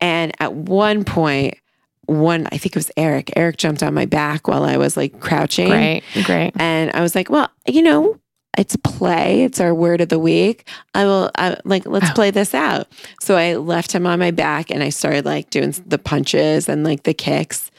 And 0.00 0.32
at 0.40 0.54
one 0.54 1.04
point, 1.04 1.54
one, 2.06 2.46
I 2.52 2.58
think 2.58 2.74
it 2.74 2.76
was 2.76 2.90
Eric, 2.96 3.32
Eric 3.36 3.56
jumped 3.56 3.82
on 3.82 3.94
my 3.94 4.04
back 4.06 4.46
while 4.48 4.64
I 4.64 4.76
was 4.76 4.96
like 4.96 5.20
crouching. 5.20 5.68
great, 5.70 6.02
great. 6.24 6.52
And 6.56 6.90
I 6.92 7.00
was 7.00 7.14
like, 7.14 7.30
well, 7.30 7.48
you 7.66 7.80
know, 7.82 8.18
it's 8.58 8.76
play. 8.84 9.42
It's 9.42 9.58
our 9.60 9.74
word 9.74 10.00
of 10.00 10.10
the 10.10 10.18
week. 10.18 10.68
I 10.94 11.04
will 11.06 11.30
I, 11.36 11.56
like 11.64 11.86
let's 11.86 12.10
Oh. 12.10 12.14
play 12.14 12.30
this 12.30 12.54
out. 12.54 12.86
So 13.20 13.36
I 13.36 13.54
left 13.56 13.90
him 13.92 14.06
on 14.06 14.18
my 14.18 14.30
back 14.30 14.70
and 14.70 14.82
I 14.82 14.90
started 14.90 15.24
like 15.24 15.50
doing 15.50 15.74
the 15.86 15.98
punches 15.98 16.68
and 16.68 16.84
like 16.84 17.02
the 17.04 17.14
kicks. 17.14 17.70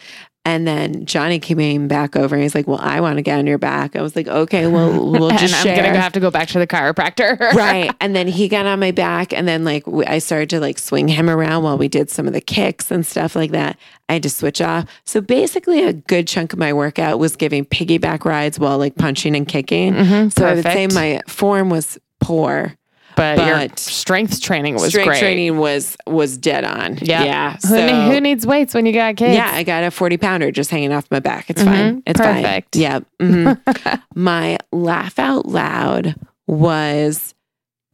And 0.47 0.67
then 0.67 1.05
Johnny 1.07 1.39
came 1.39 1.87
back 1.87 2.15
over 2.15 2.35
and 2.35 2.43
he's 2.43 2.53
like, 2.53 2.67
"Well, 2.67 2.79
I 2.79 3.01
want 3.01 3.17
to 3.17 3.23
get 3.23 3.39
on 3.39 3.47
your 3.47 3.57
back." 3.57 3.95
I 3.95 4.01
was 4.03 4.15
like, 4.15 4.27
"Okay, 4.27 4.67
well, 4.67 4.91
we'll 5.11 5.29
and 5.31 5.39
just 5.39 5.55
I'm 5.55 5.75
gonna 5.75 5.99
have 5.99 6.13
to 6.13 6.19
go 6.19 6.29
back 6.29 6.49
to 6.49 6.59
the 6.59 6.67
chiropractor. 6.67 7.39
right. 7.53 7.91
And 7.99 8.15
then 8.15 8.27
he 8.27 8.47
got 8.47 8.67
on 8.67 8.79
my 8.79 8.91
back, 8.91 9.33
and 9.33 9.47
then 9.47 9.63
like 9.63 9.87
we, 9.87 10.05
I 10.05 10.19
started 10.19 10.51
to 10.51 10.59
like 10.59 10.77
swing 10.77 11.07
him 11.07 11.29
around 11.31 11.63
while 11.63 11.79
we 11.79 11.87
did 11.87 12.11
some 12.11 12.27
of 12.27 12.33
the 12.33 12.41
kicks 12.41 12.91
and 12.91 13.03
stuff 13.05 13.35
like 13.35 13.51
that. 13.51 13.77
I 14.07 14.13
had 14.13 14.23
to 14.23 14.29
switch 14.29 14.61
off. 14.61 14.85
So 15.03 15.19
basically, 15.19 15.83
a 15.83 15.93
good 15.93 16.27
chunk 16.27 16.53
of 16.53 16.59
my 16.59 16.73
workout 16.73 17.17
was 17.17 17.35
giving 17.35 17.65
piggyback 17.65 18.23
rides 18.23 18.59
while 18.59 18.77
like 18.77 18.95
punching 18.95 19.35
and 19.35 19.47
kicking. 19.47 19.93
Mhm, 19.93 20.31
So 20.37 20.45
I 20.45 20.53
would 20.53 20.63
say 20.63 20.87
my 20.87 21.21
form 21.27 21.69
was 21.71 21.97
poor. 22.19 22.75
But, 23.15 23.37
your 23.47 23.67
strength 23.77 24.41
training 24.41 24.73
was 24.73 24.81
great. 24.83 24.91
Strength 24.91 25.07
great. 25.07 25.19
training 25.19 25.57
was 25.57 25.95
was 26.07 26.37
dead 26.37 26.63
on. 26.63 26.97
Yeah. 27.01 27.23
Yeah. 27.23 27.51
Who, 27.53 27.59
So 27.67 27.75
ne- 27.85 28.09
who 28.13 28.19
needs 28.21 28.45
weights 28.45 28.73
when 28.73 28.85
you 28.85 28.93
got 28.93 29.15
kids? 29.15 29.35
yeah, 29.35 29.51
I 29.53 29.63
got 29.63 29.83
a 29.83 29.91
40 29.91 30.17
pounder 30.17 30.51
just 30.51 30.69
hanging 30.71 30.91
off 30.93 31.05
my 31.11 31.19
back. 31.19 31.49
It's 31.49 31.61
Mhm. 31.61 31.65
fine. 31.65 32.03
It's 32.05 32.19
Perfect. 32.19 32.75
fine. 32.75 32.81
Yeah. 32.81 32.99
mhm. 33.21 34.01
my 34.15 34.57
laugh 34.71 35.17
out 35.19 35.45
loud 35.47 36.15
was 36.47 37.33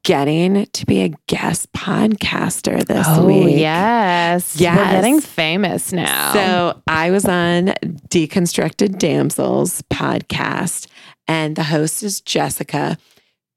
getting 0.03 0.65
to 0.73 0.85
be 0.87 1.01
a 1.03 1.09
guest 1.27 1.71
podcaster 1.73 2.83
this 2.85 3.05
oh 3.07 3.25
week. 3.27 3.55
yes, 3.59 4.59
we're 4.59 4.65
getting 4.75 5.21
famous 5.21 5.93
now. 5.93 6.33
So 6.33 6.81
I 6.87 7.11
was 7.11 7.25
on 7.25 7.67
Deconstructed 8.09 8.97
Damsels 8.97 9.83
podcast, 9.93 10.87
and 11.27 11.55
the 11.55 11.63
host 11.63 12.01
is 12.01 12.19
Jessica. 12.19 12.97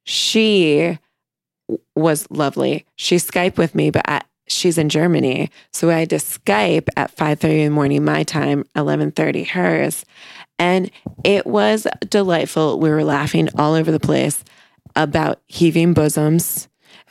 She 0.04 0.98
was 1.94 2.26
lovely. 2.30 2.86
She 2.96 3.16
Skyped 3.16 3.56
with 3.56 3.74
me, 3.74 3.90
but 3.90 4.08
at, 4.08 4.26
she's 4.46 4.78
in 4.78 4.88
Germany, 4.88 5.50
so 5.72 5.90
I 5.90 6.00
had 6.00 6.10
to 6.10 6.16
Skype 6.16 6.88
at 6.96 7.10
five 7.10 7.40
thirty 7.40 7.60
in 7.60 7.72
the 7.72 7.74
morning 7.74 8.04
my 8.04 8.22
time, 8.22 8.64
eleven 8.76 9.10
thirty 9.10 9.44
hers, 9.44 10.04
and 10.58 10.90
it 11.24 11.46
was 11.46 11.86
delightful. 12.08 12.78
We 12.78 12.90
were 12.90 13.04
laughing 13.04 13.48
all 13.56 13.74
over 13.74 13.90
the 13.90 14.00
place 14.00 14.44
about 14.96 15.40
heaving 15.46 15.94
bosoms 15.94 16.68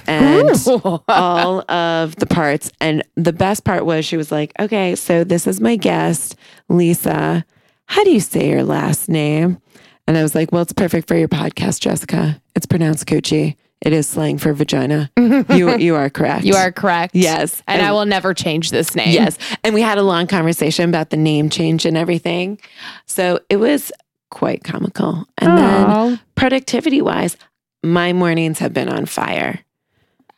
and 0.08 0.50
all 1.08 1.72
of 1.72 2.16
the 2.18 2.26
parts. 2.26 2.72
And 2.80 3.04
the 3.16 3.34
best 3.34 3.63
part 3.63 3.86
was 3.86 4.06
she 4.06 4.18
was 4.18 4.32
like, 4.32 4.54
okay, 4.60 4.96
so 4.96 5.24
this 5.24 5.48
is 5.48 5.60
my 5.60 5.76
guest, 5.76 6.36
Lisa. 6.70 7.46
How 7.86 8.04
do 8.04 8.12
you 8.12 8.20
say 8.20 8.50
your 8.50 8.63
last 8.63 9.10
name? 9.10 9.62
And 10.08 10.18
I 10.18 10.24
was 10.24 10.36
like, 10.36 10.52
well, 10.52 10.62
it's 10.63 10.74
perfect 10.74 11.08
for 11.08 11.16
your 11.16 11.28
podcast, 11.28 11.80
Jessica. 11.80 12.42
It's 12.56 12.66
pronounced 12.66 13.06
coochie. 13.06 13.56
It 13.84 13.91
is 13.93 14.08
slang 14.08 14.38
for 14.38 14.54
vagina. 14.54 15.12
You 15.17 15.78
you 15.78 15.96
are 15.96 16.10
correct. 16.10 16.46
you 16.46 16.56
are 16.56 16.72
correct. 16.72 17.13
Yes. 17.15 17.62
and 17.67 17.82
I 17.82 17.91
will 17.91 18.06
never 18.06 18.34
change 18.34 18.72
this 18.72 18.96
name. 18.96 19.10
Yes. 19.13 19.38
And 19.63 19.76
we 19.76 19.82
had 19.82 19.98
a 19.98 20.04
long 20.04 20.26
conversation 20.26 20.88
about 20.89 21.10
the 21.10 21.17
name 21.17 21.50
change 21.50 21.86
and 21.86 21.98
everything. 21.98 22.60
So 23.06 23.39
it 23.50 23.58
was 23.58 23.91
quite 24.32 24.63
comical. 24.63 25.26
And 25.38 25.58
then 25.58 26.19
productivity 26.36 27.02
wise, 27.02 27.36
my 27.84 28.13
mornings 28.13 28.60
have 28.60 28.74
been 28.74 28.88
on 28.89 29.06
fire. 29.06 29.60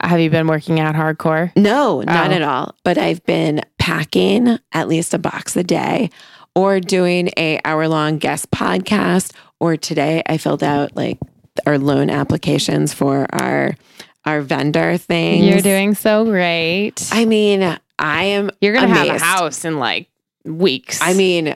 have 0.02 0.20
you 0.20 0.30
been 0.32 0.48
working 0.48 0.80
out 0.80 0.96
hardcore? 0.96 1.52
No, 1.56 2.02
not 2.02 2.32
Oh. 2.32 2.34
at 2.34 2.42
all. 2.42 2.76
But 2.84 2.98
I've 2.98 3.24
been 3.26 3.62
packing 3.80 4.58
at 4.74 4.88
least 4.88 5.14
a 5.14 5.20
box 5.20 5.56
a 5.56 5.64
day 5.64 6.10
or 6.56 6.80
doing 6.80 7.30
a 7.38 7.60
hour 7.64 7.88
long 7.88 8.18
guest 8.18 8.50
podcast. 8.52 9.32
Or 9.60 9.78
today 9.78 10.24
I 10.26 10.38
filled 10.38 10.64
out 10.64 10.96
like 10.96 11.20
our 11.66 11.78
loan 11.78 12.10
applications 12.10 12.94
for 12.94 13.26
our 13.34 13.76
our 14.26 14.42
vendor 14.42 14.98
things. 14.98 15.46
You're 15.46 15.62
doing 15.62 15.94
so 15.96 16.26
great. 16.26 17.08
I 17.12 17.26
mean, 17.26 17.78
I 18.00 18.24
am 18.24 18.50
You're 18.62 18.74
gonna 18.74 18.88
have 18.88 19.08
a 19.08 19.20
house 19.20 19.66
in 19.66 19.78
like 19.80 20.10
weeks. 20.44 21.00
I 21.02 21.14
mean, 21.14 21.56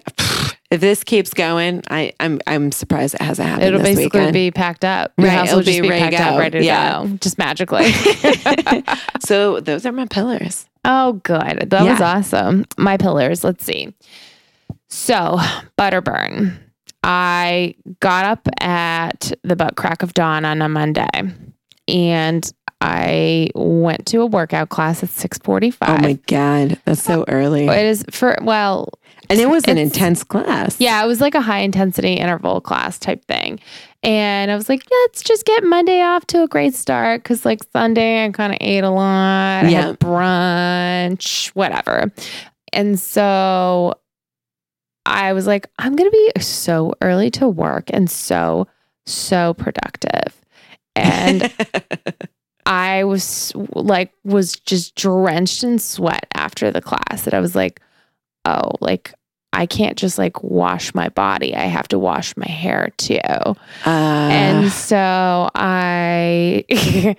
if 0.71 0.79
this 0.81 1.03
keeps 1.03 1.33
going, 1.33 1.81
I, 1.89 2.13
I'm 2.19 2.39
I'm 2.47 2.71
surprised 2.71 3.15
it 3.15 3.21
hasn't 3.21 3.47
happened 3.47 3.67
It'll 3.67 3.81
basically 3.81 4.19
weekend. 4.19 4.33
be 4.33 4.51
packed 4.51 4.85
up. 4.85 5.13
Your 5.17 5.27
Right, 5.27 5.33
house 5.33 5.47
it'll 5.47 5.57
will 5.57 5.63
just 5.63 5.81
be 5.81 5.89
be, 5.89 5.97
packed 5.97 6.15
up, 6.15 6.33
go. 6.33 6.39
ready 6.39 6.59
to 6.59 6.65
Yeah. 6.65 7.03
go, 7.05 7.17
just 7.17 7.37
magically. 7.39 7.91
so 9.19 9.59
those 9.59 9.85
are 9.85 9.91
my 9.91 10.05
pillars. 10.05 10.65
oh, 10.85 11.13
good. 11.23 11.69
That 11.71 11.83
was 11.89 12.01
awesome. 12.01 12.65
My 12.77 12.97
pillars. 12.97 13.43
Let's 13.43 13.63
see. 13.65 13.93
So, 14.87 15.37
Butterburn. 15.77 16.57
I 17.03 17.75
got 17.99 18.25
up 18.25 18.47
at 18.61 19.31
the 19.43 19.55
butt 19.55 19.75
crack 19.75 20.03
of 20.03 20.13
dawn 20.13 20.45
on 20.45 20.61
a 20.61 20.69
Monday, 20.69 21.07
and 21.87 22.51
I 22.81 23.49
went 23.55 24.05
to 24.07 24.21
a 24.21 24.25
workout 24.25 24.69
class 24.69 25.03
at 25.03 25.09
6:45. 25.09 25.77
Oh 25.81 25.97
my 26.01 26.13
god, 26.27 26.79
that's 26.85 27.01
so 27.03 27.25
early. 27.27 27.67
It 27.67 27.85
is 27.85 28.03
for 28.11 28.37
well, 28.41 28.89
And 29.29 29.39
it 29.39 29.49
was 29.49 29.63
an 29.65 29.77
intense 29.77 30.23
class. 30.23 30.75
Yeah, 30.79 31.03
it 31.03 31.07
was 31.07 31.19
like 31.21 31.35
a 31.35 31.41
high 31.41 31.59
intensity 31.59 32.13
interval 32.13 32.61
class 32.61 32.97
type 32.99 33.23
thing. 33.25 33.59
And 34.01 34.49
I 34.49 34.55
was 34.55 34.69
like, 34.69 34.81
let's 34.89 35.21
just 35.23 35.45
get 35.45 35.61
Monday 35.65 36.01
off 36.01 36.25
to 36.27 36.41
a 36.43 36.47
great 36.47 36.73
start. 36.73 37.21
Cause 37.25 37.43
like 37.45 37.59
Sunday, 37.73 38.23
I 38.23 38.29
kind 38.31 38.53
of 38.53 38.57
ate 38.61 38.85
a 38.85 38.89
lot. 38.89 39.65
I 39.65 39.69
Yeah. 39.69 39.87
had 39.87 39.99
brunch, 39.99 41.47
whatever. 41.49 42.09
And 42.71 42.97
so 42.99 43.93
I 45.09 45.33
was 45.33 45.47
like, 45.47 45.67
I'm 45.79 45.95
going 45.95 46.09
to 46.09 46.31
be 46.35 46.41
so 46.41 46.93
early 47.01 47.31
to 47.31 47.47
work 47.47 47.89
and 47.91 48.09
so, 48.09 48.67
so 49.05 49.53
productive. 49.55 50.39
And 50.95 51.53
I 52.65 53.03
was 53.03 53.53
like, 53.55 54.13
was 54.23 54.53
just 54.53 54.95
drenched 54.95 55.63
in 55.63 55.79
sweat 55.79 56.27
after 56.35 56.71
the 56.71 56.81
class. 56.81 57.25
And 57.25 57.33
I 57.33 57.39
was 57.39 57.55
like, 57.55 57.81
oh, 58.45 58.71
like 58.79 59.13
I 59.51 59.65
can't 59.65 59.97
just 59.97 60.17
like 60.17 60.43
wash 60.43 60.93
my 60.93 61.09
body. 61.09 61.55
I 61.55 61.65
have 61.65 61.87
to 61.89 61.99
wash 61.99 62.37
my 62.37 62.47
hair 62.47 62.91
too. 62.97 63.17
Uh, 63.25 63.55
and 63.85 64.71
so 64.71 65.49
I 65.55 66.65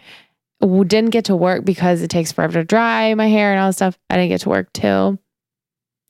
didn't 0.60 1.10
get 1.10 1.24
to 1.26 1.36
work 1.36 1.64
because 1.64 2.02
it 2.02 2.08
takes 2.08 2.30
forever 2.30 2.54
to 2.54 2.64
dry 2.64 3.12
my 3.14 3.26
hair 3.26 3.52
and 3.52 3.60
all 3.60 3.68
that 3.68 3.74
stuff. 3.74 3.98
I 4.08 4.16
didn't 4.16 4.28
get 4.28 4.42
to 4.42 4.48
work 4.48 4.72
till 4.72 5.18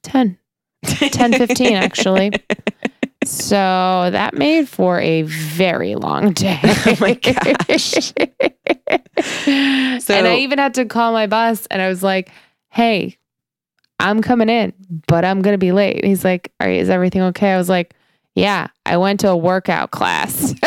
10, 0.03 0.39
10 0.85 1.33
15 1.35 1.75
actually. 1.75 2.33
So 3.23 3.51
that 3.55 4.33
made 4.33 4.67
for 4.67 4.99
a 4.99 5.23
very 5.23 5.95
long 5.95 6.33
day. 6.33 6.59
Oh 6.63 6.97
my 7.01 7.13
gosh. 7.67 8.13
and 10.09 10.27
I 10.27 10.37
even 10.39 10.59
had 10.59 10.73
to 10.75 10.87
call 10.87 11.13
my 11.13 11.27
boss 11.27 11.67
and 11.67 11.83
I 11.83 11.89
was 11.89 12.03
like, 12.03 12.31
hey, 12.71 13.19
I'm 13.99 14.23
coming 14.23 14.49
in, 14.49 14.73
but 15.07 15.27
I'm 15.27 15.43
going 15.43 15.53
to 15.53 15.59
be 15.59 15.73
late. 15.73 15.97
And 15.97 16.07
he's 16.07 16.25
like, 16.25 16.51
Are, 16.61 16.71
is 16.71 16.89
everything 16.89 17.21
okay? 17.23 17.53
I 17.53 17.59
was 17.59 17.69
like, 17.69 17.95
yeah, 18.35 18.69
I 18.87 18.97
went 18.97 19.21
to 19.21 19.29
a 19.29 19.37
workout 19.37 19.91
class. 19.91 20.55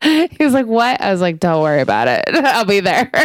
he 0.30 0.36
was 0.44 0.52
like, 0.52 0.66
What? 0.66 1.00
I 1.00 1.10
was 1.12 1.20
like, 1.20 1.40
Don't 1.40 1.62
worry 1.62 1.80
about 1.80 2.08
it. 2.08 2.24
I'll 2.32 2.64
be 2.64 2.80
there. 2.80 3.10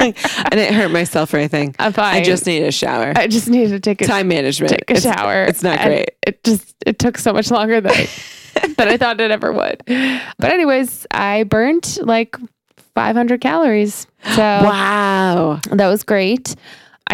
I 0.00 0.48
didn't 0.50 0.74
hurt 0.74 0.90
myself 0.90 1.32
or 1.32 1.38
anything. 1.38 1.74
I'm 1.78 1.92
fine. 1.92 2.16
I 2.16 2.22
just 2.22 2.46
need 2.46 2.62
a 2.62 2.72
shower. 2.72 3.12
I 3.16 3.26
just 3.26 3.48
needed 3.48 3.70
to 3.70 3.80
take 3.80 4.02
a 4.02 4.06
Time 4.06 4.28
management. 4.28 4.70
take 4.70 4.90
a 4.90 4.94
It's- 4.96 5.02
shower. 5.02 5.44
It's 5.44 5.62
not 5.62 5.80
great. 5.80 6.10
It 6.26 6.42
just 6.44 6.74
it 6.86 6.98
took 6.98 7.16
so 7.18 7.32
much 7.32 7.50
longer 7.50 7.80
than 7.80 7.92
I, 7.92 8.08
than 8.76 8.88
I 8.88 8.96
thought 8.96 9.20
it 9.20 9.30
ever 9.30 9.52
would. 9.52 9.82
But 9.86 10.50
anyways, 10.52 11.06
I 11.10 11.44
burnt 11.44 11.98
like 12.02 12.36
500 12.94 13.40
calories. 13.40 14.06
So 14.34 14.40
Wow. 14.42 15.60
that 15.70 15.88
was 15.88 16.02
great. 16.02 16.54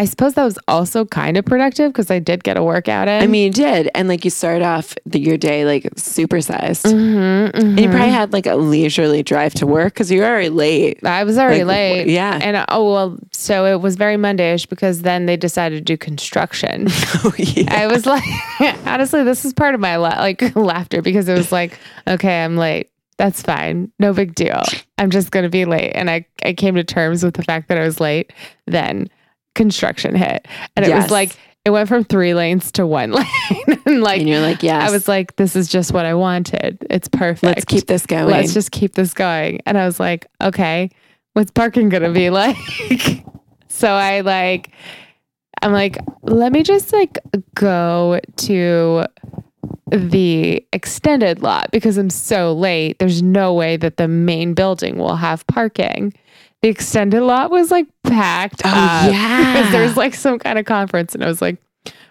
I 0.01 0.05
suppose 0.05 0.33
that 0.33 0.43
was 0.43 0.57
also 0.67 1.05
kind 1.05 1.37
of 1.37 1.45
productive 1.45 1.91
because 1.93 2.09
I 2.09 2.17
did 2.17 2.43
get 2.43 2.57
a 2.57 2.63
workout 2.63 3.07
in. 3.07 3.21
I 3.21 3.27
mean, 3.27 3.45
you 3.45 3.51
did. 3.53 3.87
And 3.93 4.07
like 4.07 4.25
you 4.25 4.31
start 4.31 4.63
off 4.63 4.95
the, 5.05 5.19
your 5.19 5.37
day 5.37 5.63
like 5.63 5.83
supersized. 5.93 6.91
Mhm, 6.91 7.51
And 7.53 7.79
you 7.79 7.87
mhm. 7.87 7.91
probably 7.91 8.09
had 8.09 8.33
like 8.33 8.47
a 8.47 8.55
leisurely 8.55 9.21
drive 9.21 9.53
to 9.55 9.67
work 9.67 9.93
because 9.93 10.09
you 10.09 10.21
were 10.21 10.25
already 10.25 10.49
late. 10.49 11.05
I 11.05 11.23
was 11.23 11.37
already 11.37 11.63
Like, 11.63 11.75
late. 11.75 12.07
yeah. 12.07 12.39
And 12.41 12.57
uh, 12.57 12.65
oh 12.69 12.91
well, 12.91 13.19
so 13.31 13.65
it 13.67 13.79
was 13.79 13.95
very 13.95 14.15
Mondayish 14.15 14.67
because 14.67 15.03
then 15.03 15.27
they 15.27 15.37
decided 15.37 15.75
to 15.75 15.81
do 15.83 15.97
construction. 15.97 16.87
Oh, 17.23 17.33
yeah. 17.37 17.71
I 17.71 17.85
was 17.85 18.07
like, 18.07 18.23
honestly, 18.87 19.23
this 19.23 19.45
is 19.45 19.53
part 19.53 19.75
of 19.75 19.81
my 19.81 19.97
la- 19.97 20.17
like 20.19 20.41
laughter 20.55 21.03
because 21.03 21.29
it 21.29 21.33
was 21.37 21.51
like, 21.51 21.77
okay, 22.07 22.43
I'm 22.43 22.57
late. 22.57 22.89
That's 23.17 23.43
fine. 23.43 23.91
No 23.99 24.11
big 24.13 24.33
deal. 24.33 24.63
I'm 24.97 25.11
just 25.11 25.29
going 25.29 25.43
to 25.43 25.49
be 25.49 25.65
late. 25.65 25.91
And 25.93 26.09
I, 26.09 26.25
I 26.43 26.53
came 26.53 26.73
to 26.73 26.83
terms 26.83 27.23
with 27.23 27.35
the 27.35 27.43
fact 27.43 27.67
that 27.67 27.77
I 27.77 27.81
was 27.83 27.99
late. 27.99 28.33
Then 28.65 29.07
construction 29.55 30.15
hit. 30.15 30.47
And 30.75 30.85
it 30.85 30.89
Yes. 30.89 31.03
was 31.03 31.11
like, 31.11 31.31
it 31.65 31.69
went 31.69 31.87
from 31.87 32.03
three 32.03 32.33
lanes 32.33 32.71
to 32.73 32.87
one 32.87 33.11
lane. 33.13 33.25
and 33.85 34.01
like, 34.01 34.19
and 34.21 34.29
you're 34.29 34.39
like, 34.41 34.63
yeah. 34.63 34.79
I 34.85 34.91
was 34.91 35.07
like, 35.07 35.35
this 35.35 35.55
is 35.55 35.67
just 35.67 35.93
what 35.93 36.05
I 36.05 36.13
wanted. 36.15 36.77
It's 36.89 37.07
perfect. 37.07 37.43
let's 37.43 37.65
keep 37.65 37.85
this 37.87 38.05
going. 38.05 38.27
Let's 38.27 38.53
just 38.53 38.71
keep 38.71 38.95
this 38.95 39.13
going. 39.13 39.59
And 39.65 39.77
I 39.77 39.85
was 39.85 39.99
like, 39.99 40.25
okay, 40.41 40.89
what's 41.33 41.51
parking 41.51 41.89
going 41.89 42.03
to 42.03 42.11
be 42.11 42.29
like? 42.31 42.57
so 43.67 43.89
I 43.89 44.21
like, 44.21 44.71
I'm 45.61 45.71
like, 45.71 45.97
let 46.23 46.51
me 46.51 46.63
just 46.63 46.91
like 46.93 47.19
go 47.53 48.19
to 48.37 49.05
the 49.91 50.65
extended 50.73 51.43
lot 51.43 51.69
because 51.71 51.97
I'm 51.97 52.09
so 52.09 52.53
late. 52.53 52.97
There's 52.97 53.21
no 53.21 53.53
way 53.53 53.77
that 53.77 53.97
the 53.97 54.07
main 54.07 54.53
building 54.55 54.97
will 54.97 55.17
have 55.17 55.45
parking. 55.47 56.13
The 56.61 56.69
extended 56.69 57.21
lot 57.21 57.49
was 57.51 57.71
like 57.71 57.87
packed. 58.03 58.61
Oh, 58.65 58.69
up 58.69 59.11
yeah. 59.11 59.53
because 59.53 59.71
there 59.71 59.81
was 59.83 59.97
like 59.97 60.13
some 60.13 60.37
kind 60.39 60.59
of 60.59 60.65
conference, 60.65 61.15
and 61.15 61.23
I 61.23 61.27
was 61.27 61.41
like, 61.41 61.57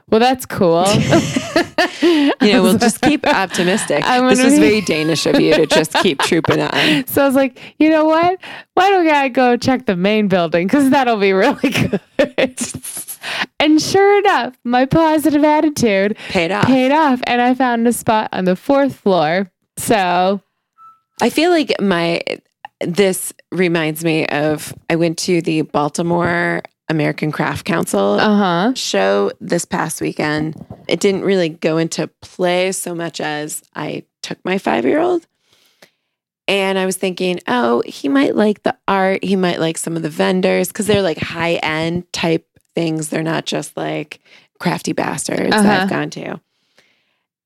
"Well, 0.09 0.21
that's 0.21 0.47
cool." 0.47 0.87
You 2.03 2.55
know, 2.55 2.63
we'll 2.63 2.79
just 2.79 3.03
keep 3.03 3.27
optimistic. 3.27 4.03
I'm 4.07 4.27
This 4.29 4.39
is 4.39 4.59
very 4.59 4.81
Danish 4.81 5.27
of 5.27 5.39
you 5.39 5.55
to 5.55 5.67
just 5.67 5.93
keep 5.95 6.19
trooping 6.21 6.61
on. 6.61 7.07
So 7.07 7.23
I 7.23 7.27
was 7.27 7.35
like, 7.35 7.61
you 7.79 7.91
know 7.91 8.07
what? 8.07 8.39
Why 8.75 8.89
don't 8.89 9.07
I 9.09 9.29
go 9.29 9.59
check 9.59 9.85
the 9.85 9.97
main 9.97 10.27
building? 10.29 10.67
Because 10.67 10.89
that'll 10.89 11.19
be 11.19 11.33
really 11.33 11.69
good. 11.71 12.01
and 13.61 13.81
sure 13.83 14.19
enough, 14.21 14.57
my 14.65 14.87
positive 14.87 15.45
attitude 15.45 16.17
Paid 16.31 16.51
off. 16.53 16.65
paid 16.67 16.91
off, 16.93 17.21
and 17.27 17.43
I 17.43 17.53
found 17.55 17.87
a 17.87 17.93
spot 17.93 18.31
on 18.33 18.47
the 18.47 18.57
fourth 18.57 18.97
floor. 18.97 19.51
So, 19.77 20.41
I 21.21 21.29
feel 21.29 21.51
like 21.51 21.75
my 21.81 22.23
this 22.81 23.33
reminds 23.53 24.05
me 24.05 24.27
of 24.27 24.75
I 24.89 24.97
went 24.97 25.19
to 25.21 25.43
the 25.43 25.63
Baltimore 25.63 26.63
American 26.89 27.31
Craft 27.31 27.65
Council 27.67 28.15
uh 28.21 28.37
huh. 28.37 28.75
show 28.75 29.31
this 29.41 29.65
past 29.65 30.01
weekend. 30.01 30.57
It 30.89 30.99
didn't 31.01 31.23
really 31.23 31.49
go 31.51 31.77
into 31.79 32.09
play 32.21 32.73
so 32.73 32.95
much 32.95 33.21
as 33.21 33.63
I 33.77 34.05
took 34.23 34.45
my 34.45 34.59
five 34.59 34.85
year 34.85 35.01
old. 35.01 35.27
And 36.49 36.79
I 36.81 36.87
was 36.87 36.97
thinking, 36.97 37.39
oh, 37.47 37.81
he 37.87 38.09
might 38.09 38.35
like 38.35 38.65
the 38.65 38.77
art. 38.89 39.23
He 39.23 39.37
might 39.37 39.61
like 39.61 39.79
some 39.79 39.95
of 39.97 40.03
the 40.03 40.09
vendors 40.11 40.67
because 40.69 40.89
they're 40.89 41.01
like 41.03 41.19
high 41.19 41.55
end 41.63 42.13
type 42.13 42.45
things. 42.75 43.09
They're 43.09 43.23
not 43.23 43.47
just 43.47 43.77
like 43.77 44.19
crafty 44.59 44.93
bastards 44.93 45.51
that 45.51 45.65
Uh-huh. 45.65 45.83
I've 45.85 45.91
gone 45.91 46.11
to. 46.11 46.41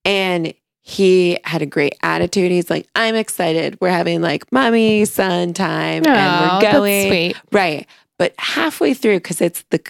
And 0.07 0.55
he 0.87 1.39
had 1.45 1.63
a 1.63 1.67
great 1.67 1.95
attitude. 2.03 2.51
He's 2.51 2.69
like, 2.69 2.87
I'm 2.95 3.15
excited. 3.15 3.79
We're 3.81 3.89
having 3.89 4.21
like 4.21 4.51
mommy 4.53 5.07
son 5.07 5.55
time 5.55 6.05
and 6.07 6.07
we're 6.07 6.61
that's 6.61 6.73
going. 6.79 7.09
sweet. 7.09 7.37
Right. 7.53 7.87
But 8.19 8.35
halfway 8.39 8.93
through, 8.93 9.17
because 9.17 9.41
it's 9.41 9.65
the 9.71 9.81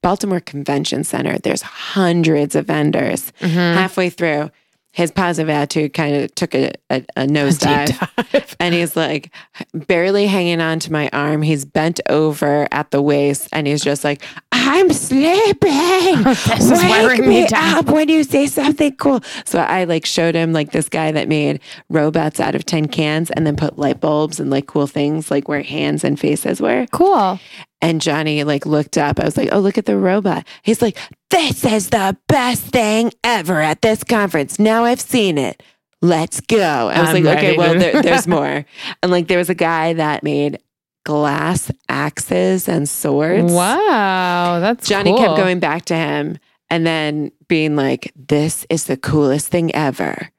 Baltimore 0.00 0.38
Convention 0.38 1.02
Center, 1.02 1.38
there's 1.38 1.62
hundreds 1.62 2.54
of 2.54 2.66
vendors. 2.66 3.32
Mhm. 3.40 3.74
Halfway 3.74 4.10
through, 4.10 4.50
his 4.94 5.10
positive 5.10 5.50
attitude 5.50 5.92
kind 5.92 6.14
of 6.14 6.34
took 6.36 6.54
a, 6.54 6.70
a, 6.88 7.04
a 7.16 7.26
nosedive. 7.26 8.54
And 8.60 8.74
he's 8.74 8.96
like 8.96 9.32
barely 9.72 10.26
hanging 10.26 10.60
on 10.60 10.78
to 10.80 10.92
my 10.92 11.10
arm. 11.12 11.42
He's 11.42 11.64
bent 11.64 12.00
over 12.08 12.68
at 12.70 12.92
the 12.92 13.02
waist 13.02 13.48
and 13.52 13.66
he's 13.66 13.82
just 13.82 14.04
like, 14.04 14.22
I'm 14.52 14.92
sleeping. 14.92 16.22
This 16.54 16.70
is 16.70 16.82
Wake 16.82 16.90
wearing 16.90 17.28
me 17.28 17.46
down." 17.46 17.78
up 17.78 17.86
when 17.86 18.08
you 18.08 18.22
say 18.22 18.46
something 18.46 18.94
cool. 18.96 19.20
So 19.44 19.58
I 19.58 19.84
like 19.84 20.06
showed 20.06 20.34
him 20.34 20.52
like 20.52 20.70
this 20.70 20.88
guy 20.88 21.10
that 21.12 21.28
made 21.28 21.60
robots 21.88 22.38
out 22.38 22.54
of 22.54 22.64
tin 22.64 22.88
cans 22.88 23.30
and 23.30 23.46
then 23.46 23.56
put 23.56 23.78
light 23.78 24.00
bulbs 24.00 24.38
and 24.38 24.50
like 24.50 24.66
cool 24.66 24.86
things 24.86 25.30
like 25.30 25.48
where 25.48 25.62
hands 25.62 26.04
and 26.04 26.18
faces 26.18 26.60
were. 26.60 26.86
Cool. 26.92 27.40
And 27.84 28.00
Johnny 28.00 28.44
like 28.44 28.64
looked 28.66 28.96
up. 28.96 29.20
I 29.20 29.24
was 29.24 29.36
like, 29.36 29.50
"Oh, 29.52 29.58
look 29.60 29.76
at 29.78 29.84
the 29.86 29.96
robot." 29.96 30.46
He's 30.62 30.80
like, 30.80 30.96
"This 31.30 31.64
is 31.64 31.90
the 31.90 32.16
best 32.28 32.62
thing 32.62 33.12
ever 33.22 33.60
at 33.60 33.82
this 33.82 34.02
conference. 34.02 34.58
Now 34.58 34.84
I've 34.84 35.00
seen 35.00 35.36
it. 35.38 35.62
Let's 36.00 36.40
go." 36.40 36.88
I 36.88 37.00
was 37.00 37.10
I'm 37.10 37.22
like, 37.22 37.36
"Okay, 37.38 37.56
well, 37.56 37.78
there, 37.78 38.02
there's 38.02 38.26
more." 38.38 38.64
And 39.02 39.12
like, 39.12 39.28
there 39.28 39.38
was 39.38 39.50
a 39.50 39.54
guy 39.54 39.92
that 39.92 40.22
made 40.22 40.58
glass 41.04 41.70
axes 41.88 42.68
and 42.68 42.88
swords. 42.88 43.52
Wow, 43.52 44.60
that's 44.60 44.88
Johnny 44.88 45.10
cool. 45.10 45.18
kept 45.18 45.36
going 45.36 45.60
back 45.60 45.84
to 45.86 45.94
him 45.94 46.38
and 46.70 46.86
then 46.86 47.30
being 47.48 47.76
like, 47.76 48.12
"This 48.16 48.66
is 48.70 48.84
the 48.84 48.96
coolest 48.96 49.48
thing 49.48 49.74
ever." 49.74 50.30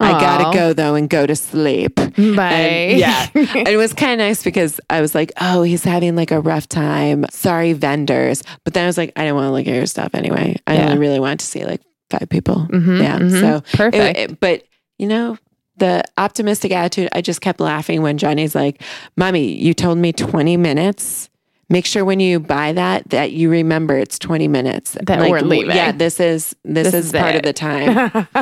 I 0.00 0.12
gotta 0.12 0.56
go 0.56 0.72
though 0.72 0.94
and 0.94 1.08
go 1.08 1.26
to 1.26 1.36
sleep. 1.36 1.94
Bye. 1.96 2.02
And, 2.16 2.98
yeah. 2.98 3.26
It 3.34 3.76
was 3.76 3.92
kind 3.92 4.12
of 4.12 4.18
nice 4.26 4.42
because 4.42 4.80
I 4.90 5.00
was 5.00 5.14
like, 5.14 5.32
oh, 5.40 5.62
he's 5.62 5.84
having 5.84 6.16
like 6.16 6.30
a 6.30 6.40
rough 6.40 6.68
time. 6.68 7.24
Sorry, 7.30 7.72
vendors. 7.72 8.42
But 8.64 8.74
then 8.74 8.84
I 8.84 8.86
was 8.86 8.96
like, 8.98 9.12
I 9.16 9.22
didn't 9.22 9.36
want 9.36 9.46
to 9.46 9.52
look 9.52 9.66
at 9.66 9.74
your 9.74 9.86
stuff 9.86 10.10
anyway. 10.14 10.56
I 10.66 10.74
Yeah. 10.74 10.86
only 10.86 10.98
really 10.98 11.20
wanted 11.20 11.40
to 11.40 11.46
see 11.46 11.64
like 11.64 11.80
five 12.10 12.28
people. 12.28 12.66
Mhm, 12.70 13.02
Yeah. 13.02 13.18
mhm. 13.18 13.40
So, 13.40 13.56
it- 13.56 13.64
perfect. 13.76 14.18
it- 14.18 14.40
but 14.40 14.62
you 14.98 15.08
know, 15.08 15.36
the 15.78 16.04
optimistic 16.18 16.70
attitude, 16.72 17.08
I 17.12 17.22
just 17.22 17.40
kept 17.40 17.58
laughing 17.58 18.02
when 18.02 18.18
Johnny's 18.18 18.54
like, 18.54 18.82
Mommy, 19.16 19.52
you 19.54 19.74
told 19.74 19.98
me 19.98 20.12
20 20.12 20.56
minutes. 20.56 21.28
Make 21.72 21.86
sure 21.86 22.04
when 22.04 22.20
you 22.20 22.38
buy 22.38 22.72
that 22.74 23.08
that 23.08 23.32
you 23.32 23.48
remember 23.50 23.96
it's 23.96 24.18
20 24.18 24.46
minutes. 24.46 24.92
That 25.06 25.20
Like, 25.20 25.30
we're 25.30 25.40
leaving. 25.40 25.74
Yeah, 25.74 25.90
this 25.92 26.20
is 26.20 26.54
this, 26.64 26.92
This 26.92 26.94
is, 26.94 27.06
is 27.06 27.12
part 27.12 27.34
it. 27.34 27.38
of 27.38 27.42
the 27.44 27.52
time. 27.54 28.28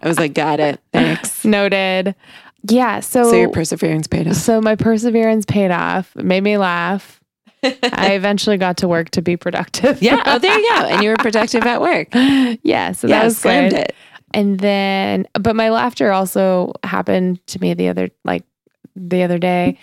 I 0.00 0.08
was 0.08 0.16
like, 0.18 0.32
got 0.32 0.60
it. 0.60 0.80
Thanks. 0.92 1.44
Noted. 1.44 2.14
Yeah. 2.62 3.00
So, 3.00 3.30
So 3.30 3.36
your 3.36 3.50
perseverance 3.50 4.06
paid 4.06 4.28
off. 4.28 4.36
so 4.36 4.60
my 4.60 4.76
perseverance 4.76 5.44
paid 5.44 5.72
off. 5.72 6.14
It 6.16 6.24
made 6.24 6.42
me 6.42 6.56
laugh. 6.56 7.20
I 7.64 8.12
eventually 8.12 8.56
got 8.58 8.76
to 8.78 8.86
work 8.88 9.10
to 9.10 9.22
be 9.22 9.36
productive. 9.36 10.00
Yeah. 10.00 10.22
Oh, 10.24 10.38
there 10.38 10.56
you 10.56 10.68
go. 10.70 10.84
And 10.86 11.02
you 11.02 11.10
were 11.10 11.16
productive 11.16 11.64
at 11.64 11.80
work. 11.80 12.08
yeah. 12.62 12.92
So 12.92 13.08
yeah, 13.08 13.18
that 13.18 13.24
was 13.24 13.38
slammed 13.38 13.70
good. 13.72 13.80
it. 13.80 13.94
And 14.34 14.60
then, 14.60 15.26
but 15.34 15.56
my 15.56 15.70
laughter 15.70 16.12
also 16.12 16.74
happened 16.84 17.44
to 17.48 17.58
me 17.60 17.74
the 17.74 17.88
other, 17.88 18.10
like 18.24 18.44
the 18.94 19.24
other 19.24 19.38
day. 19.38 19.78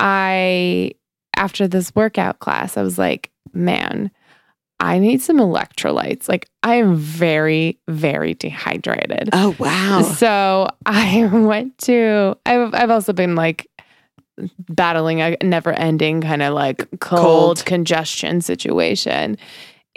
I, 0.00 0.92
after 1.40 1.66
this 1.66 1.92
workout 1.96 2.38
class, 2.38 2.76
I 2.76 2.82
was 2.82 2.98
like, 2.98 3.30
man, 3.52 4.10
I 4.78 4.98
need 4.98 5.20
some 5.20 5.38
electrolytes. 5.38 6.28
Like, 6.28 6.48
I 6.62 6.76
am 6.76 6.94
very, 6.96 7.78
very 7.88 8.34
dehydrated. 8.34 9.30
Oh 9.32 9.56
wow. 9.58 10.02
So 10.02 10.68
I 10.86 11.24
went 11.32 11.76
to, 11.78 12.36
I've, 12.46 12.72
I've 12.74 12.90
also 12.90 13.12
been 13.12 13.34
like 13.34 13.66
battling 14.68 15.20
a 15.20 15.36
never 15.42 15.72
ending 15.72 16.20
kind 16.22 16.42
of 16.42 16.54
like 16.54 16.78
cold, 17.00 17.20
Cold. 17.22 17.64
congestion 17.64 18.40
situation. 18.40 19.36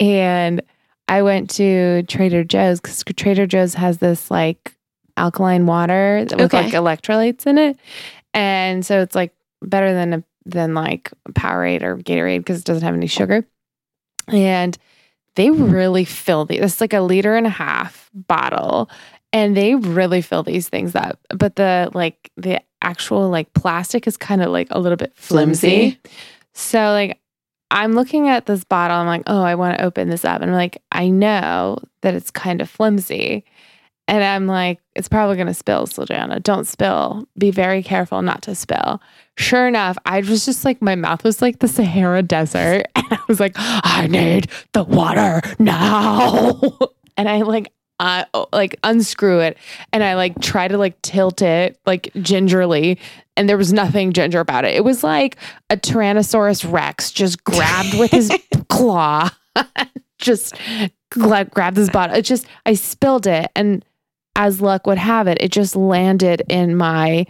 And 0.00 0.60
I 1.08 1.22
went 1.22 1.50
to 1.50 2.02
Trader 2.04 2.44
Joe's 2.44 2.80
because 2.80 3.02
Trader 3.16 3.46
Joe's 3.46 3.74
has 3.74 3.98
this 3.98 4.30
like 4.30 4.74
alkaline 5.16 5.66
water 5.66 6.26
with 6.30 6.40
Okay. 6.40 6.62
like 6.64 6.72
electrolytes 6.72 7.46
in 7.46 7.56
it. 7.58 7.78
And 8.34 8.84
so 8.84 9.00
it's 9.00 9.14
like 9.14 9.32
better 9.62 9.94
than 9.94 10.12
a, 10.14 10.24
than 10.46 10.74
like 10.74 11.12
Powerade 11.30 11.82
or 11.82 11.96
Gatorade 11.96 12.38
because 12.38 12.60
it 12.60 12.64
doesn't 12.64 12.84
have 12.84 12.94
any 12.94 13.06
sugar. 13.06 13.46
And 14.28 14.76
they 15.36 15.50
really 15.50 16.04
fill 16.04 16.44
these. 16.44 16.60
It's 16.60 16.80
like 16.80 16.92
a 16.92 17.00
liter 17.00 17.34
and 17.34 17.46
a 17.46 17.50
half 17.50 18.10
bottle, 18.14 18.88
and 19.32 19.56
they 19.56 19.74
really 19.74 20.22
fill 20.22 20.42
these 20.42 20.68
things 20.68 20.94
up. 20.94 21.18
But 21.28 21.56
the 21.56 21.90
like 21.92 22.30
the 22.36 22.60
actual 22.82 23.28
like 23.30 23.52
plastic 23.52 24.06
is 24.06 24.16
kind 24.16 24.42
of 24.42 24.50
like 24.50 24.68
a 24.70 24.78
little 24.78 24.96
bit 24.96 25.12
flimsy. 25.16 25.68
Flimsy. 25.68 26.00
So 26.52 26.78
like 26.92 27.20
I'm 27.70 27.94
looking 27.94 28.28
at 28.28 28.46
this 28.46 28.62
bottle. 28.62 28.96
I'm 28.96 29.06
like, 29.06 29.24
oh, 29.26 29.42
I 29.42 29.56
want 29.56 29.76
to 29.76 29.84
open 29.84 30.08
this 30.08 30.24
up, 30.24 30.40
and 30.40 30.50
I'm 30.50 30.56
like, 30.56 30.80
I 30.92 31.08
know 31.08 31.78
that 32.02 32.14
it's 32.14 32.30
kind 32.30 32.60
of 32.60 32.70
flimsy. 32.70 33.44
And 34.06 34.22
I'm 34.22 34.46
like, 34.46 34.80
it's 34.94 35.08
probably 35.08 35.36
going 35.36 35.48
to 35.48 35.54
spill, 35.54 35.86
Sladana. 35.86 36.42
Don't 36.42 36.66
spill. 36.66 37.26
Be 37.38 37.50
very 37.50 37.82
careful 37.82 38.20
not 38.20 38.42
to 38.42 38.54
spill. 38.54 39.00
Sure 39.36 39.66
enough, 39.66 39.96
I 40.04 40.20
was 40.20 40.44
just 40.44 40.64
like, 40.64 40.82
my 40.82 40.94
mouth 40.94 41.24
was 41.24 41.40
like 41.40 41.60
the 41.60 41.68
Sahara 41.68 42.22
Desert. 42.22 42.86
And 42.96 43.12
I 43.12 43.20
was 43.28 43.38
like, 43.38 43.52
I 43.56 44.06
need 44.06 44.50
the 44.72 44.82
water 44.82 45.42
now. 45.58 46.58
and 47.18 47.28
I 47.28 47.42
like, 47.42 47.70
I 48.00 48.24
like 48.52 48.78
unscrew 48.82 49.40
it 49.40 49.58
and 49.92 50.02
I 50.02 50.14
like 50.14 50.40
try 50.40 50.68
to 50.68 50.78
like 50.78 51.00
tilt 51.02 51.42
it 51.42 51.78
like 51.86 52.10
gingerly. 52.22 52.98
And 53.36 53.48
there 53.48 53.58
was 53.58 53.72
nothing 53.72 54.12
ginger 54.12 54.40
about 54.40 54.64
it. 54.64 54.74
It 54.74 54.84
was 54.84 55.04
like 55.04 55.36
a 55.68 55.76
Tyrannosaurus 55.76 56.70
Rex 56.70 57.10
just 57.10 57.44
grabbed 57.44 57.98
with 57.98 58.10
his 58.10 58.32
claw, 58.68 59.30
just 60.18 60.54
gla- 61.10 61.44
grabbed 61.44 61.76
this 61.76 61.90
bottle. 61.90 62.16
It 62.16 62.22
just, 62.22 62.46
I 62.64 62.74
spilled 62.74 63.26
it. 63.26 63.50
And 63.54 63.84
as 64.36 64.60
luck 64.60 64.86
would 64.86 64.98
have 64.98 65.26
it, 65.26 65.38
it 65.40 65.52
just 65.52 65.76
landed 65.76 66.42
in 66.48 66.76
my 66.76 67.26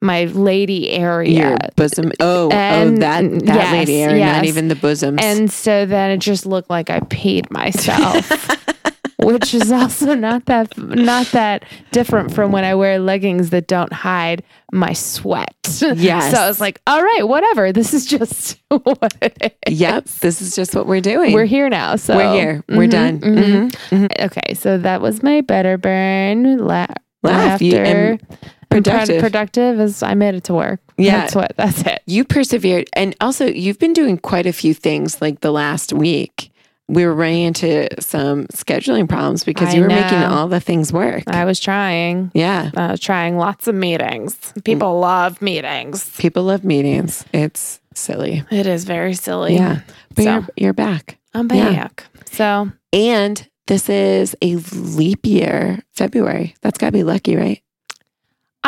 my 0.00 0.24
lady 0.26 0.90
area. 0.90 1.48
Your 1.50 1.56
bosom. 1.74 2.12
Oh, 2.20 2.46
oh 2.46 2.50
And- 2.52 2.98
oh, 2.98 3.00
that 3.00 3.22
that 3.46 3.54
yes, 3.54 3.72
lady, 3.72 4.00
area, 4.02 4.18
yes. 4.18 4.36
not 4.36 4.44
even 4.44 4.68
the 4.68 4.76
bosoms. 4.76 5.20
And 5.22 5.50
so 5.50 5.86
then 5.86 6.10
it 6.12 6.18
just 6.18 6.46
looked 6.46 6.70
like 6.70 6.88
I 6.90 7.00
peed 7.00 7.50
myself. 7.50 8.30
Which 9.20 9.52
is 9.52 9.72
also 9.72 10.14
not 10.14 10.46
that 10.46 10.76
not 10.78 11.26
that 11.32 11.64
different 11.90 12.32
from 12.32 12.52
when 12.52 12.64
I 12.64 12.74
wear 12.76 12.98
leggings 13.00 13.50
that 13.50 13.66
don't 13.66 13.92
hide 13.92 14.44
my 14.72 14.92
sweat. 14.92 15.54
Yes. 15.80 16.32
So 16.32 16.40
I 16.40 16.46
was 16.46 16.60
like, 16.60 16.80
all 16.86 17.02
right, 17.02 17.26
whatever. 17.26 17.72
This 17.72 17.92
is 17.94 18.06
just 18.06 18.58
what 18.68 19.14
it 19.20 19.56
is. 19.66 19.80
yep, 19.80 20.04
this 20.20 20.40
is 20.40 20.54
just 20.54 20.74
what 20.74 20.86
we're 20.86 21.00
doing. 21.00 21.32
We're 21.32 21.46
here 21.46 21.68
now. 21.68 21.96
So 21.96 22.16
We're 22.16 22.32
here. 22.32 22.64
We're 22.68 22.86
Mhm, 22.86 22.90
done. 22.90 23.20
mhm. 23.20 23.70
Mhm. 23.90 24.24
Okay, 24.26 24.54
so 24.54 24.78
that 24.78 25.00
was 25.00 25.22
my 25.22 25.40
better 25.40 25.76
burn. 25.78 26.58
La- 26.58 26.86
Laugh. 27.24 27.60
Laughter. 27.60 27.82
And 27.82 28.20
pro- 28.28 28.38
productive. 28.80 29.20
productive 29.20 29.80
is 29.80 30.02
I 30.04 30.14
made 30.14 30.36
it 30.36 30.44
to 30.44 30.54
work. 30.54 30.80
Yeah. 30.96 31.20
That's 31.22 31.34
what 31.34 31.52
that's 31.56 31.80
it. 31.82 32.02
You 32.06 32.24
persevered, 32.24 32.88
and 32.92 33.16
also 33.20 33.46
you've 33.46 33.80
been 33.80 33.92
doing 33.94 34.16
quite 34.18 34.46
a 34.46 34.52
few 34.52 34.74
things 34.74 35.20
like 35.20 35.40
the 35.40 35.50
last 35.50 35.92
week. 35.92 36.37
We 36.88 37.04
were 37.04 37.14
running 37.14 37.42
into 37.42 37.86
some 38.00 38.46
scheduling 38.46 39.08
problems 39.08 39.44
because 39.44 39.68
I 39.68 39.76
you 39.76 39.82
were 39.82 39.88
making 39.88 40.22
all 40.22 40.48
the 40.48 40.60
things 40.60 40.92
work. 40.92 41.24
I 41.26 41.44
was 41.44 41.60
trying. 41.60 42.30
yeah. 42.34 42.70
I 42.76 42.92
was 42.92 43.00
trying 43.00 43.36
lots 43.36 43.68
of 43.68 43.74
meetings. 43.74 44.54
People 44.64 44.98
love 44.98 45.42
meetings. 45.42 46.08
People 46.18 46.44
love 46.44 46.64
meetings. 46.64 47.24
It's 47.32 47.80
silly. 47.94 48.42
It 48.50 48.66
is 48.66 48.84
very 48.84 49.14
silly. 49.14 49.54
Yeah. 49.54 49.80
But 50.14 50.24
So- 50.24 50.30
you're, 50.32 50.48
you're 50.56 50.72
back. 50.72 51.18
I'm 51.34 51.50
Yeah. 51.52 51.70
back. 51.72 52.04
So 52.32 52.72
And 52.92 53.46
this 53.66 53.90
is 53.90 54.34
a 54.40 54.56
leap 54.56 55.26
year, 55.26 55.82
February. 55.92 56.54
That's 56.62 56.78
got 56.78 56.86
to 56.86 56.92
be 56.92 57.02
lucky, 57.04 57.36
right? 57.36 57.60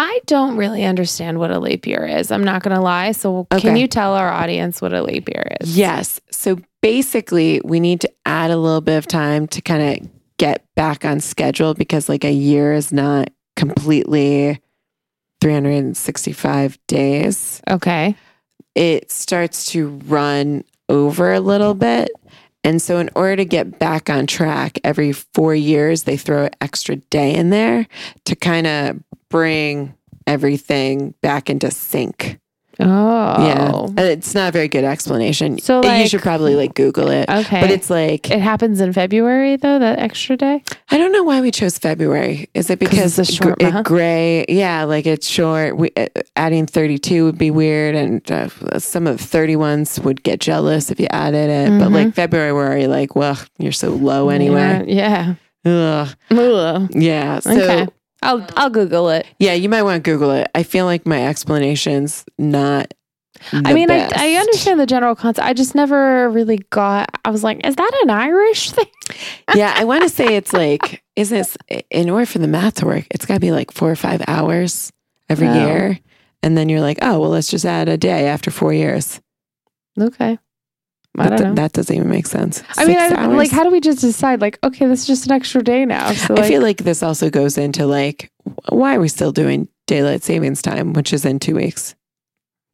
I 0.02 0.20
don't 0.24 0.56
really 0.56 0.82
understand 0.86 1.38
what 1.38 1.50
a 1.50 1.58
leap 1.58 1.86
year 1.86 2.06
is. 2.06 2.30
I'm 2.30 2.42
not 2.42 2.62
going 2.62 2.74
to 2.74 2.80
lie. 2.80 3.12
So 3.12 3.46
Okay. 3.52 3.60
can 3.60 3.76
you 3.76 3.86
tell 3.86 4.14
our 4.14 4.30
audience 4.30 4.80
what 4.80 4.94
a 4.94 5.02
leap 5.02 5.28
year 5.28 5.44
is? 5.60 5.76
Yes. 5.76 6.18
So 6.30 6.58
basically, 6.80 7.60
we 7.64 7.80
need 7.80 8.00
to 8.00 8.10
add 8.24 8.50
a 8.50 8.56
little 8.56 8.80
bit 8.80 8.96
of 8.96 9.06
time 9.06 9.46
to 9.48 9.60
kind 9.60 10.00
of 10.02 10.08
get 10.38 10.64
back 10.74 11.04
on 11.04 11.20
schedule 11.20 11.74
because, 11.74 12.08
like, 12.08 12.24
a 12.24 12.32
year 12.32 12.72
is 12.72 12.94
not 12.94 13.28
completely 13.56 14.58
365 15.42 16.78
days. 16.86 17.60
Okay. 17.68 18.16
It 18.74 19.12
starts 19.12 19.70
to 19.72 19.88
run 20.06 20.64
over 20.88 21.30
a 21.30 21.40
little 21.40 21.74
bit. 21.74 22.10
And 22.62 22.80
so, 22.82 22.98
in 22.98 23.08
order 23.14 23.36
to 23.36 23.44
get 23.44 23.78
back 23.78 24.10
on 24.10 24.26
track, 24.26 24.78
every 24.84 25.12
four 25.12 25.54
years, 25.54 26.02
they 26.02 26.16
throw 26.16 26.44
an 26.44 26.50
extra 26.60 26.96
day 26.96 27.34
in 27.34 27.50
there 27.50 27.86
to 28.26 28.36
kind 28.36 28.66
of 28.66 29.02
bring 29.30 29.94
everything 30.26 31.14
back 31.22 31.48
into 31.48 31.70
sync. 31.70 32.38
Oh. 32.82 33.46
Yeah. 33.46 33.84
And 33.86 33.98
It's 34.00 34.34
not 34.34 34.48
a 34.48 34.52
very 34.52 34.68
good 34.68 34.84
explanation. 34.84 35.58
So, 35.58 35.82
you 35.84 36.08
should 36.08 36.22
probably 36.22 36.54
like 36.54 36.74
Google 36.74 37.08
it. 37.10 37.28
Okay. 37.28 37.60
But 37.60 37.70
it's 37.70 37.90
like, 37.90 38.30
it 38.30 38.40
happens 38.40 38.80
in 38.80 38.92
February 38.92 39.56
though, 39.56 39.78
that 39.78 39.98
extra 39.98 40.36
day? 40.36 40.62
I 40.90 40.98
don't 40.98 41.12
know 41.12 41.22
why 41.24 41.40
we 41.40 41.50
chose 41.50 41.78
February. 41.78 42.48
Is 42.54 42.70
it 42.70 42.78
because 42.78 43.18
it's 43.18 43.28
a 43.30 43.32
short 43.32 43.58
gr- 43.58 43.66
it 43.66 43.84
gray? 43.84 44.44
Yeah, 44.48 44.84
like 44.84 45.06
it's 45.06 45.26
short. 45.28 45.76
We, 45.76 45.90
uh, 45.96 46.06
adding 46.36 46.66
32 46.66 47.24
would 47.24 47.38
be 47.38 47.50
weird. 47.50 47.94
And 47.94 48.30
uh, 48.30 48.48
some 48.78 49.06
of 49.06 49.18
the 49.18 49.24
30 49.24 49.56
would 49.56 50.22
get 50.22 50.40
jealous 50.40 50.90
if 50.90 50.98
you 51.00 51.06
added 51.10 51.50
it. 51.50 51.68
But 51.78 51.86
Mm-hmm. 51.86 51.94
like 51.94 52.14
February, 52.14 52.52
we're 52.52 52.66
already 52.66 52.86
like, 52.86 53.14
well, 53.16 53.38
you're 53.58 53.72
so 53.72 53.90
low 53.90 54.28
anyway. 54.30 54.84
Yeah. 54.88 55.34
Ugh. 55.64 56.08
Ugh. 56.30 56.90
Yeah. 56.94 57.40
So, 57.40 57.50
okay. 57.50 57.92
I'll 58.22 58.46
I'll 58.56 58.70
Google 58.70 59.08
it. 59.10 59.26
yeah, 59.38 59.54
you 59.54 59.68
might 59.68 59.82
want 59.82 60.02
to 60.02 60.10
Google 60.10 60.30
it. 60.32 60.48
I 60.54 60.62
feel 60.62 60.84
like 60.84 61.06
my 61.06 61.26
explanation's 61.26 62.24
not. 62.38 62.92
I 63.52 63.72
mean, 63.72 63.90
I, 63.90 63.96
best. 64.00 64.16
I 64.18 64.34
understand 64.34 64.78
the 64.78 64.84
general 64.86 65.14
concept. 65.14 65.46
I 65.46 65.54
just 65.54 65.74
never 65.74 66.28
really 66.28 66.58
got. 66.70 67.08
I 67.24 67.30
was 67.30 67.42
like, 67.42 67.66
is 67.66 67.74
that 67.76 68.00
an 68.02 68.10
Irish 68.10 68.70
thing? 68.72 68.84
yeah, 69.54 69.72
I 69.76 69.84
want 69.84 70.02
to 70.02 70.10
say 70.10 70.36
it's 70.36 70.52
like, 70.52 71.02
is 71.16 71.30
this 71.30 71.56
in 71.90 72.10
order 72.10 72.26
for 72.26 72.38
the 72.38 72.46
math 72.48 72.74
to 72.76 72.86
work? 72.86 73.06
It's 73.10 73.24
got 73.24 73.34
to 73.34 73.40
be 73.40 73.52
like 73.52 73.70
four 73.72 73.90
or 73.90 73.96
five 73.96 74.22
hours 74.28 74.92
every 75.30 75.48
Oh. 75.48 75.54
year, 75.66 75.98
and 76.42 76.58
then 76.58 76.68
you're 76.68 76.82
like, 76.82 76.98
oh 77.00 77.18
well, 77.20 77.30
let's 77.30 77.48
just 77.48 77.64
add 77.64 77.88
a 77.88 77.96
day 77.96 78.26
after 78.26 78.50
four 78.50 78.74
years. 78.74 79.20
Okay. 79.98 80.38
I 81.18 81.28
don't 81.28 81.38
th- 81.38 81.48
know. 81.48 81.54
that 81.54 81.72
doesn't 81.72 81.94
even 81.94 82.08
make 82.08 82.26
sense. 82.26 82.62
I 82.76 82.84
mean, 82.84 82.96
I, 82.98 83.26
like, 83.26 83.50
how 83.50 83.64
do 83.64 83.70
we 83.70 83.80
just 83.80 84.00
decide? 84.00 84.40
Like, 84.40 84.58
okay, 84.64 84.86
this 84.86 85.00
is 85.00 85.06
just 85.06 85.26
an 85.26 85.32
extra 85.32 85.62
day 85.62 85.84
now. 85.84 86.12
So, 86.12 86.36
I 86.36 86.46
feel 86.48 86.62
like 86.62 86.78
this 86.78 87.02
also 87.02 87.30
goes 87.30 87.58
into 87.58 87.86
like, 87.86 88.30
why 88.68 88.94
are 88.96 89.00
we 89.00 89.08
still 89.08 89.32
doing 89.32 89.68
daylight 89.86 90.22
savings 90.22 90.62
time, 90.62 90.92
which 90.92 91.12
is 91.12 91.24
in 91.24 91.38
two 91.38 91.54
weeks? 91.56 91.94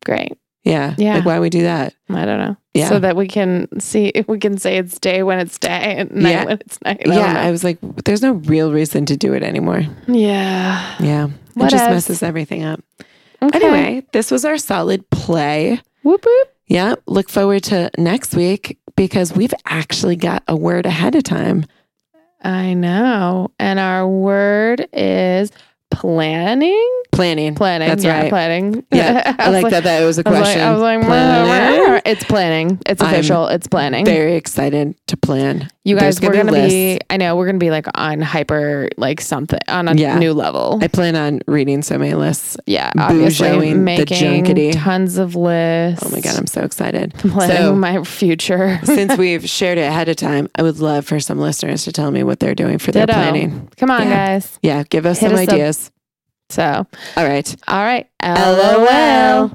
great. 0.05 0.33
Yeah, 0.64 0.94
Yeah. 0.99 1.16
Like, 1.16 1.25
why 1.25 1.38
we 1.40 1.49
do 1.49 1.62
that? 1.62 1.94
I 2.11 2.25
don't 2.25 2.38
know. 2.40 2.57
Yeah. 2.75 2.88
So 2.88 2.99
that 2.99 3.14
we 3.16 3.29
can 3.29 3.68
see, 3.81 4.12
we 4.29 4.38
can 4.38 4.59
say 4.59 4.77
it's 4.79 4.99
day 4.99 5.22
when 5.22 5.38
it's 5.38 5.59
day 5.59 5.96
and 5.99 6.11
night 6.12 6.31
Yeah. 6.31 6.44
when 6.44 6.59
it's 6.61 6.79
night. 6.83 7.09
I 7.09 7.14
yeah. 7.14 7.40
I 7.40 7.51
was 7.53 7.62
like, 7.64 7.79
there's 8.05 8.20
no 8.22 8.33
real 8.33 8.72
reason 8.72 9.07
to 9.07 9.16
do 9.16 9.33
it 9.33 9.42
anymore. 9.44 9.83
yeah. 10.09 10.96
Yeah, 11.01 11.29
What 11.55 11.66
it 11.68 11.70
just 11.70 11.85
else? 11.85 11.90
messes 11.92 12.22
everything 12.22 12.64
up. 12.64 12.81
Okay. 13.42 13.59
Anyway, 13.64 14.07
this 14.12 14.31
was 14.31 14.44
our 14.44 14.59
solid 14.59 15.09
play. 15.11 15.81
whoop 16.03 16.25
whoop. 16.27 16.49
Yeah, 16.67 16.97
look 17.07 17.29
forward 17.29 17.63
to 17.65 17.91
next 17.97 18.35
week 18.35 18.79
because 18.97 19.33
we've 19.33 19.55
actually 19.65 20.17
got 20.17 20.43
a 20.49 20.57
word 20.57 20.87
ahead 20.87 21.15
of 21.15 21.23
time. 21.23 21.65
I 22.43 22.75
know. 22.75 23.53
And 23.59 23.79
our 23.79 24.09
word 24.09 24.89
is 24.93 25.51
planning. 25.90 27.03
Planning. 27.12 27.55
Planning. 27.55 27.88
That's 27.88 28.05
yeah, 28.05 28.20
right. 28.20 28.29
Planning. 28.29 28.85
Yeah, 28.92 29.35
I, 29.38 29.51
was 29.51 29.62
like, 29.62 29.70
that. 29.70 29.85
That 29.85 30.05
was 30.05 30.18
a 30.18 30.29
I 30.29 30.31
was 30.31 30.38
like, 30.40 30.44
question. 30.44 30.61
I 30.61 30.72
was 30.72 30.81
like, 30.83 31.01
Planning. 31.03 32.03
it's 32.05 32.25
planning. 32.25 32.79
It's 32.85 33.03
I'm 33.03 33.09
official. 33.14 33.46
it's 33.46 33.66
planning. 33.66 34.05
Very 34.05 34.35
excited 34.35 34.94
to 35.07 35.16
plan. 35.16 35.70
you 35.85 35.94
guys, 35.96 36.18
there's 36.18 36.29
we're 36.31 36.37
gonna 36.37 36.53
gonna 36.53 36.68
be. 36.68 36.99
I 37.09 37.16
know 37.16 37.35
we're 37.37 37.46
gonna 37.46 37.57
be 37.59 37.70
like 37.70 37.87
on 37.94 38.20
hyper, 38.20 38.90
like 38.99 39.22
something 39.22 39.59
on 39.68 39.88
a 39.88 39.94
Yeah. 39.94 40.18
new 40.18 40.35
level. 40.35 40.79
I 40.83 40.88
plan 40.88 41.16
on 41.16 41.40
reading 41.46 41.81
so 41.83 41.96
many 41.96 42.12
lists. 42.12 42.59
yeah, 42.66 42.90
obviously 42.99 43.72
making 43.72 44.72
tons 44.72 45.16
of 45.16 45.37
lists. 45.37 46.05
Oh 46.05 46.11
my 46.11 46.20
god, 46.20 46.37
I'm 46.37 46.46
so 46.46 46.62
excited. 46.62 47.14
planning 47.18 47.57
So- 47.57 47.75
my 47.75 48.03
future. 48.05 48.79
Since 48.85 49.16
we've 49.16 49.49
shared 49.49 49.79
it 49.79 49.83
ahead 49.83 50.11
of 50.11 50.16
time, 50.16 50.49
I 50.55 50.62
would 50.62 50.81
love 50.81 51.07
for 51.07 51.18
some 51.20 51.38
listeners 51.38 51.85
to 51.85 51.92
tell 51.92 52.11
me 52.11 52.22
what 52.25 52.40
they're 52.40 52.55
doing 52.55 52.77
for 52.79 52.92
their 52.92 53.07
planning. 53.07 53.70
Come 53.79 53.90
on, 53.90 54.03
Yeah. 54.09 54.27
guys. 54.27 54.59
Yeah, 54.62 54.83
give 54.83 55.07
us 55.07 55.20
Hit 55.20 55.31
some 55.31 55.38
us 55.38 55.49
up. 55.49 55.86
So, 56.49 56.87
All 57.17 57.27
right. 57.27 57.57
all 57.69 57.83
right. 57.83 58.09
LOL. 58.23 59.51